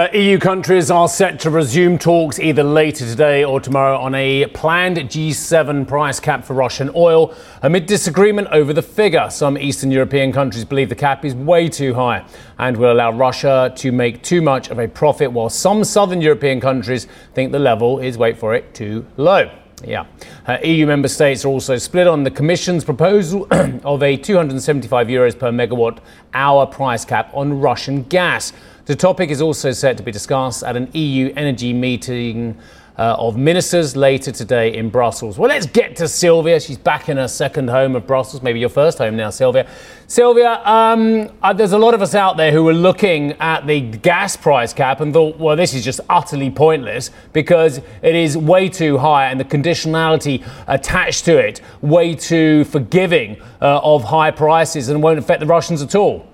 Uh, 0.01 0.09
EU 0.15 0.39
countries 0.39 0.91
are 0.91 1.07
set 1.07 1.39
to 1.39 1.51
resume 1.51 1.99
talks 1.99 2.39
either 2.39 2.63
later 2.63 3.05
today 3.05 3.45
or 3.45 3.61
tomorrow 3.61 3.99
on 3.99 4.15
a 4.15 4.47
planned 4.47 4.97
G7 4.97 5.87
price 5.87 6.19
cap 6.19 6.43
for 6.43 6.55
Russian 6.55 6.91
oil 6.95 7.35
amid 7.61 7.85
disagreement 7.85 8.49
over 8.51 8.73
the 8.73 8.81
figure. 8.81 9.29
Some 9.29 9.59
Eastern 9.59 9.91
European 9.91 10.33
countries 10.33 10.65
believe 10.65 10.89
the 10.89 10.95
cap 10.95 11.23
is 11.27 11.35
way 11.35 11.69
too 11.69 11.93
high 11.93 12.25
and 12.57 12.79
will 12.79 12.93
allow 12.93 13.13
Russia 13.13 13.75
to 13.77 13.93
make 13.93 14.23
too 14.23 14.41
much 14.41 14.71
of 14.71 14.79
a 14.79 14.89
profit, 14.89 15.33
while 15.33 15.51
some 15.51 15.85
Southern 15.85 16.23
European 16.23 16.63
countries 16.63 17.07
think 17.35 17.53
the 17.53 17.59
level 17.59 17.99
is, 17.99 18.17
wait 18.17 18.39
for 18.39 18.55
it, 18.55 18.73
too 18.73 19.05
low. 19.19 19.51
Yeah. 19.85 20.07
Uh, 20.47 20.59
EU 20.63 20.87
member 20.87 21.09
states 21.09 21.45
are 21.45 21.49
also 21.49 21.79
split 21.79 22.07
on 22.07 22.25
the 22.25 22.31
Commission's 22.31 22.85
proposal 22.85 23.47
of 23.85 24.03
a 24.03 24.17
275 24.17 25.07
euros 25.07 25.39
per 25.39 25.51
megawatt 25.51 25.99
hour 26.35 26.67
price 26.67 27.05
cap 27.05 27.31
on 27.33 27.61
Russian 27.61 28.03
gas. 28.05 28.53
The 28.87 28.97
topic 28.97 29.31
is 29.31 29.41
also 29.41 29.73
set 29.73 29.97
to 29.99 30.03
be 30.03 30.13
discussed 30.13 30.63
at 30.65 30.77
an 30.77 30.91
EU 30.93 31.33
energy 31.37 31.73
meeting 31.73 32.59
uh, 33.01 33.17
of 33.19 33.39
ministers 33.39 33.97
later 33.97 34.31
today 34.31 34.75
in 34.75 34.91
Brussels. 34.91 35.39
Well, 35.39 35.49
let's 35.49 35.65
get 35.65 35.97
to 35.97 36.07
Sylvia. 36.07 36.61
She's 36.61 36.77
back 36.77 37.09
in 37.09 37.17
her 37.17 37.29
second 37.29 37.71
home 37.71 37.97
of 37.97 38.07
Brussels, 38.07 38.43
maybe 38.43 38.61
your 38.61 38.69
first 38.69 38.99
home 38.99 39.17
now, 39.17 39.31
Sylvia. 39.31 39.67
Sylvia, 40.07 40.61
um, 40.67 41.31
uh, 41.43 41.55
there's 41.55 41.73
a 41.73 41.79
lot 41.79 41.95
of 41.95 42.03
us 42.03 42.15
out 42.15 42.37
there 42.37 42.53
who 42.53 42.63
were 42.63 42.75
looking 42.75 43.33
at 43.41 43.67
the 43.67 43.81
gas 43.81 44.37
price 44.37 44.75
cap 44.75 45.01
and 45.01 45.15
thought, 45.15 45.39
well, 45.39 45.57
this 45.57 45.73
is 45.73 45.83
just 45.83 46.01
utterly 46.11 46.51
pointless 46.51 47.11
because 47.33 47.79
it 48.03 48.15
is 48.15 48.37
way 48.37 48.69
too 48.69 48.99
high 48.99 49.31
and 49.31 49.41
the 49.41 49.47
conditionality 49.47 50.47
attached 50.67 51.25
to 51.25 51.39
it 51.39 51.63
way 51.81 52.15
too 52.15 52.65
forgiving 52.65 53.41
uh, 53.63 53.81
of 53.83 54.05
high 54.05 54.31
prices 54.31 54.91
and 54.91 55.03
won't 55.03 55.19
affect 55.19 55.41
the 55.41 55.47
Russians 55.47 55.81
at 55.81 55.95
all. 55.95 56.30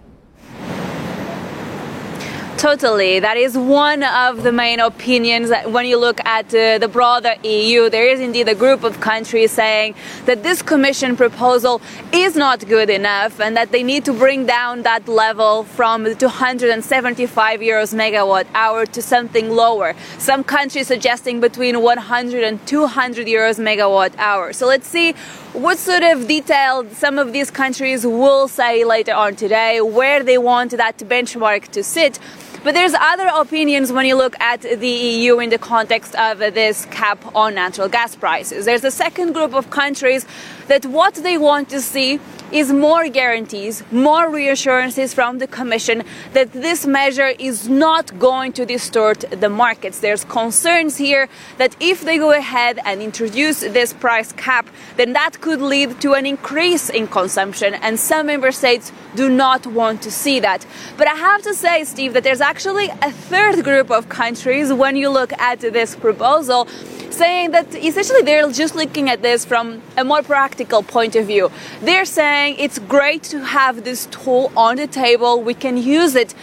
Totally. 2.58 3.20
That 3.20 3.36
is 3.36 3.54
one 3.56 4.02
of 4.02 4.42
the 4.42 4.50
main 4.50 4.80
opinions 4.80 5.50
that 5.50 5.70
when 5.70 5.84
you 5.84 5.98
look 5.98 6.24
at 6.24 6.46
uh, 6.54 6.78
the 6.78 6.88
broader 6.88 7.34
EU, 7.42 7.90
there 7.90 8.08
is 8.08 8.18
indeed 8.18 8.48
a 8.48 8.54
group 8.54 8.82
of 8.82 8.98
countries 8.98 9.52
saying 9.52 9.94
that 10.24 10.42
this 10.42 10.62
Commission 10.62 11.18
proposal 11.18 11.82
is 12.14 12.34
not 12.34 12.66
good 12.66 12.88
enough 12.88 13.40
and 13.40 13.54
that 13.58 13.72
they 13.72 13.82
need 13.82 14.06
to 14.06 14.12
bring 14.14 14.46
down 14.46 14.82
that 14.84 15.06
level 15.06 15.64
from 15.64 16.16
275 16.16 17.60
euros 17.60 17.94
megawatt 17.94 18.46
hour 18.54 18.86
to 18.86 19.02
something 19.02 19.50
lower. 19.50 19.94
Some 20.16 20.42
countries 20.42 20.86
suggesting 20.86 21.40
between 21.40 21.82
100 21.82 22.42
and 22.42 22.66
200 22.66 23.26
euros 23.26 23.60
megawatt 23.60 24.16
hour. 24.16 24.54
So 24.54 24.66
let's 24.66 24.88
see 24.88 25.14
what 25.56 25.78
sort 25.78 26.02
of 26.02 26.28
detail 26.28 26.86
some 26.90 27.18
of 27.18 27.32
these 27.32 27.50
countries 27.50 28.04
will 28.04 28.46
say 28.46 28.84
later 28.84 29.14
on 29.14 29.34
today, 29.36 29.80
where 29.80 30.22
they 30.22 30.36
want 30.36 30.72
that 30.72 30.98
benchmark 30.98 31.68
to 31.68 31.82
sit. 31.82 32.18
But 32.62 32.74
there's 32.74 32.92
other 32.92 33.30
opinions 33.34 33.90
when 33.90 34.04
you 34.04 34.16
look 34.16 34.38
at 34.38 34.60
the 34.60 34.88
EU 34.88 35.38
in 35.38 35.48
the 35.48 35.56
context 35.58 36.14
of 36.16 36.38
this 36.38 36.84
cap 36.86 37.18
on 37.34 37.54
natural 37.54 37.88
gas 37.88 38.14
prices. 38.14 38.66
There's 38.66 38.84
a 38.84 38.90
second 38.90 39.32
group 39.32 39.54
of 39.54 39.70
countries 39.70 40.26
that 40.66 40.84
what 40.84 41.14
they 41.14 41.38
want 41.38 41.70
to 41.70 41.80
see 41.80 42.20
is 42.52 42.72
more 42.72 43.08
guarantees, 43.08 43.82
more 43.90 44.30
reassurances 44.30 45.12
from 45.12 45.38
the 45.38 45.46
Commission 45.46 46.04
that 46.32 46.52
this 46.52 46.86
measure 46.86 47.32
is 47.38 47.68
not 47.68 48.16
going 48.18 48.52
to 48.52 48.64
distort 48.64 49.24
the 49.30 49.48
markets. 49.48 50.00
There's 50.00 50.24
concerns 50.24 50.96
here 50.96 51.28
that 51.58 51.76
if 51.80 52.02
they 52.02 52.18
go 52.18 52.32
ahead 52.32 52.78
and 52.84 53.02
introduce 53.02 53.60
this 53.60 53.92
price 53.92 54.32
cap, 54.32 54.68
then 54.96 55.12
that 55.14 55.40
could 55.40 55.60
lead 55.60 56.00
to 56.02 56.12
an 56.12 56.26
increase 56.26 56.88
in 56.88 57.08
consumption, 57.08 57.74
and 57.74 57.98
some 57.98 58.26
member 58.26 58.52
states 58.52 58.92
do 59.14 59.28
not 59.28 59.66
want 59.66 60.02
to 60.02 60.10
see 60.10 60.40
that. 60.40 60.64
But 60.96 61.08
I 61.08 61.14
have 61.14 61.42
to 61.42 61.54
say, 61.54 61.84
Steve, 61.84 62.12
that 62.14 62.22
there's 62.22 62.40
actually 62.40 62.88
a 63.02 63.10
third 63.10 63.64
group 63.64 63.90
of 63.90 64.08
countries 64.08 64.72
when 64.72 64.94
you 64.96 65.08
look 65.08 65.32
at 65.34 65.60
this 65.60 65.96
proposal 65.96 66.68
saying 67.10 67.52
that 67.52 67.74
essentially 67.74 68.22
they're 68.22 68.50
just 68.52 68.74
looking 68.74 69.08
at 69.08 69.22
this 69.22 69.44
from 69.44 69.80
a 69.96 70.04
more 70.04 70.22
practical 70.22 70.82
point 70.82 71.16
of 71.16 71.26
view. 71.26 71.50
They're 71.80 72.04
saying 72.04 72.35
it's 72.36 72.78
great 72.78 73.22
to 73.24 73.44
have 73.44 73.84
this 73.84 74.06
tool 74.06 74.52
on 74.56 74.76
the 74.76 74.86
table, 74.86 75.42
we 75.42 75.54
can 75.54 75.76
use 75.76 76.14
it 76.14 76.34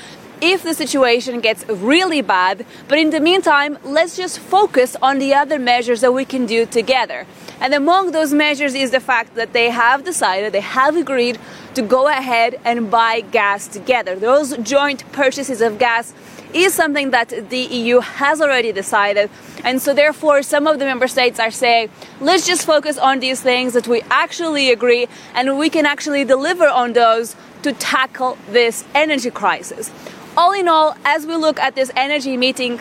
if 0.41 0.63
the 0.63 0.73
situation 0.73 1.39
gets 1.39 1.65
really 1.69 2.21
bad, 2.21 2.65
but 2.89 2.97
in 2.97 3.12
the 3.12 3.19
meantime, 3.21 3.77
let's 3.84 4.17
just 4.17 4.39
focus 4.39 4.97
on 5.01 5.19
the 5.19 5.34
other 5.34 5.58
measures 5.58 6.01
that 6.01 6.12
we 6.12 6.25
can 6.25 6.45
do 6.45 6.65
together. 6.65 7.25
And 7.62 7.73
among 7.73 8.12
those 8.12 8.34
measures 8.34 8.75
is 8.75 8.91
the 8.91 8.99
fact 8.99 9.36
that 9.36 9.53
they 9.53 9.69
have 9.69 10.03
decided, 10.03 10.51
they 10.51 10.60
have 10.60 10.97
agreed 10.97 11.39
to 11.75 11.82
go 11.82 12.10
ahead 12.10 12.60
and 12.65 12.91
buy 12.91 13.21
gas 13.21 13.67
together. 13.67 14.17
Those 14.17 14.58
joint 14.58 15.10
purchases 15.13 15.62
of 15.62 15.79
gas 15.79 16.13
is 16.54 16.74
something 16.74 17.12
that 17.12 17.30
the 17.50 17.60
EU 17.60 18.00
has 18.00 18.42
already 18.42 18.72
decided. 18.72 19.30
And 19.63 19.82
so, 19.82 19.94
therefore, 19.94 20.44
some 20.44 20.68
of 20.68 20.80
the 20.80 20.86
member 20.86 21.08
states 21.08 21.39
are 21.39 21.52
saying, 21.52 21.89
let's 22.20 22.46
just 22.46 22.66
focus 22.66 22.98
on 22.98 23.20
these 23.20 23.42
things 23.42 23.74
that 23.74 23.88
we 23.88 24.02
actually 24.10 24.72
agree 24.72 25.08
and 25.34 25.58
we 25.58 25.70
can 25.70 25.86
actually 25.86 26.26
deliver 26.26 26.68
on 26.68 26.94
those 26.94 27.36
to 27.63 27.74
tackle 27.74 28.38
this 28.50 28.84
energy 28.94 29.32
crisis. 29.32 29.92
All 30.36 30.52
in 30.52 30.68
all, 30.68 30.96
as 31.06 31.26
we 31.26 31.36
look 31.36 31.60
at 31.60 31.76
this 31.76 31.92
energy 31.96 32.38
meeting 32.38 32.80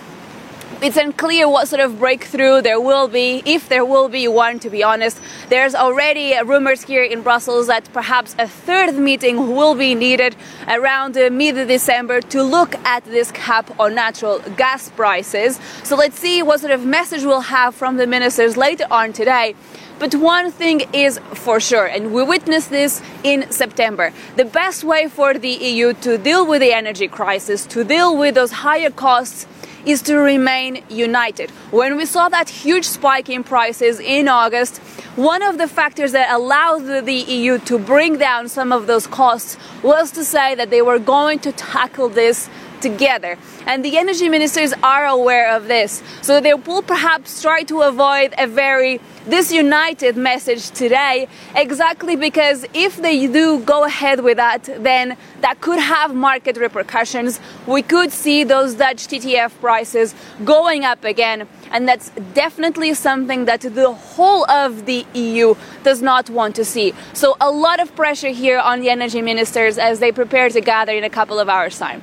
it's 0.80 0.96
unclear 0.96 1.48
what 1.48 1.68
sort 1.68 1.80
of 1.80 1.98
breakthrough 1.98 2.62
there 2.62 2.80
will 2.80 3.08
be, 3.08 3.42
if 3.44 3.68
there 3.68 3.84
will 3.84 4.08
be 4.08 4.26
one, 4.28 4.58
to 4.60 4.70
be 4.70 4.82
honest. 4.82 5.20
There's 5.48 5.74
already 5.74 6.34
rumors 6.44 6.82
here 6.82 7.02
in 7.02 7.22
Brussels 7.22 7.66
that 7.66 7.92
perhaps 7.92 8.34
a 8.38 8.48
third 8.48 8.94
meeting 8.94 9.54
will 9.54 9.74
be 9.74 9.94
needed 9.94 10.36
around 10.68 11.16
uh, 11.16 11.30
mid 11.30 11.68
December 11.68 12.20
to 12.20 12.42
look 12.42 12.74
at 12.84 13.04
this 13.04 13.30
cap 13.32 13.78
on 13.78 13.94
natural 13.94 14.40
gas 14.56 14.90
prices. 14.90 15.60
So 15.84 15.96
let's 15.96 16.18
see 16.18 16.42
what 16.42 16.60
sort 16.60 16.72
of 16.72 16.84
message 16.84 17.24
we'll 17.24 17.40
have 17.40 17.74
from 17.74 17.96
the 17.96 18.06
ministers 18.06 18.56
later 18.56 18.86
on 18.90 19.12
today. 19.12 19.54
But 19.98 20.16
one 20.16 20.50
thing 20.50 20.82
is 20.92 21.20
for 21.34 21.60
sure, 21.60 21.86
and 21.86 22.12
we 22.12 22.24
witnessed 22.24 22.70
this 22.70 23.00
in 23.22 23.48
September. 23.52 24.12
The 24.34 24.44
best 24.44 24.82
way 24.82 25.06
for 25.06 25.34
the 25.34 25.50
EU 25.50 25.92
to 25.92 26.18
deal 26.18 26.44
with 26.44 26.60
the 26.60 26.72
energy 26.72 27.06
crisis, 27.06 27.64
to 27.66 27.84
deal 27.84 28.16
with 28.16 28.34
those 28.34 28.50
higher 28.50 28.90
costs, 28.90 29.46
is 29.86 30.02
to 30.02 30.16
remain 30.16 30.84
united. 30.88 31.50
When 31.70 31.96
we 31.96 32.06
saw 32.06 32.28
that 32.28 32.48
huge 32.48 32.86
spike 32.86 33.28
in 33.28 33.44
prices 33.44 34.00
in 34.00 34.28
August, 34.28 34.78
one 35.16 35.42
of 35.42 35.58
the 35.58 35.68
factors 35.68 36.12
that 36.12 36.32
allowed 36.32 37.04
the 37.04 37.14
EU 37.14 37.58
to 37.60 37.78
bring 37.78 38.16
down 38.18 38.48
some 38.48 38.72
of 38.72 38.86
those 38.86 39.06
costs 39.06 39.58
was 39.82 40.10
to 40.12 40.24
say 40.24 40.54
that 40.54 40.70
they 40.70 40.82
were 40.82 40.98
going 40.98 41.38
to 41.40 41.52
tackle 41.52 42.08
this 42.08 42.48
together. 42.82 43.38
And 43.66 43.84
the 43.84 43.96
energy 43.96 44.28
ministers 44.28 44.74
are 44.82 45.06
aware 45.06 45.54
of 45.56 45.68
this. 45.68 46.02
So 46.20 46.40
they 46.40 46.54
will 46.54 46.82
perhaps 46.82 47.40
try 47.40 47.62
to 47.64 47.82
avoid 47.82 48.34
a 48.36 48.46
very 48.46 49.00
disunited 49.28 50.16
message 50.16 50.70
today, 50.70 51.28
exactly 51.54 52.16
because 52.16 52.66
if 52.74 52.96
they 52.96 53.26
do 53.26 53.60
go 53.60 53.84
ahead 53.84 54.20
with 54.20 54.36
that, 54.36 54.64
then 54.78 55.16
that 55.40 55.60
could 55.60 55.78
have 55.78 56.14
market 56.14 56.56
repercussions. 56.56 57.40
We 57.66 57.82
could 57.82 58.12
see 58.12 58.44
those 58.44 58.74
Dutch 58.74 59.06
TTF 59.06 59.52
prices 59.60 60.14
going 60.44 60.84
up 60.84 61.04
again. 61.04 61.46
And 61.70 61.88
that's 61.88 62.10
definitely 62.34 62.94
something 62.94 63.46
that 63.46 63.60
the 63.60 63.92
whole 63.92 64.48
of 64.50 64.86
the 64.86 65.06
EU 65.14 65.54
does 65.84 66.02
not 66.02 66.28
want 66.28 66.56
to 66.56 66.64
see. 66.64 66.92
So, 67.14 67.36
a 67.40 67.50
lot 67.50 67.80
of 67.80 67.94
pressure 67.96 68.28
here 68.28 68.58
on 68.58 68.80
the 68.80 68.90
energy 68.90 69.22
ministers 69.22 69.78
as 69.78 69.98
they 69.98 70.12
prepare 70.12 70.50
to 70.50 70.60
gather 70.60 70.92
in 70.92 71.04
a 71.04 71.10
couple 71.10 71.38
of 71.38 71.48
hours' 71.48 71.78
time. 71.78 72.02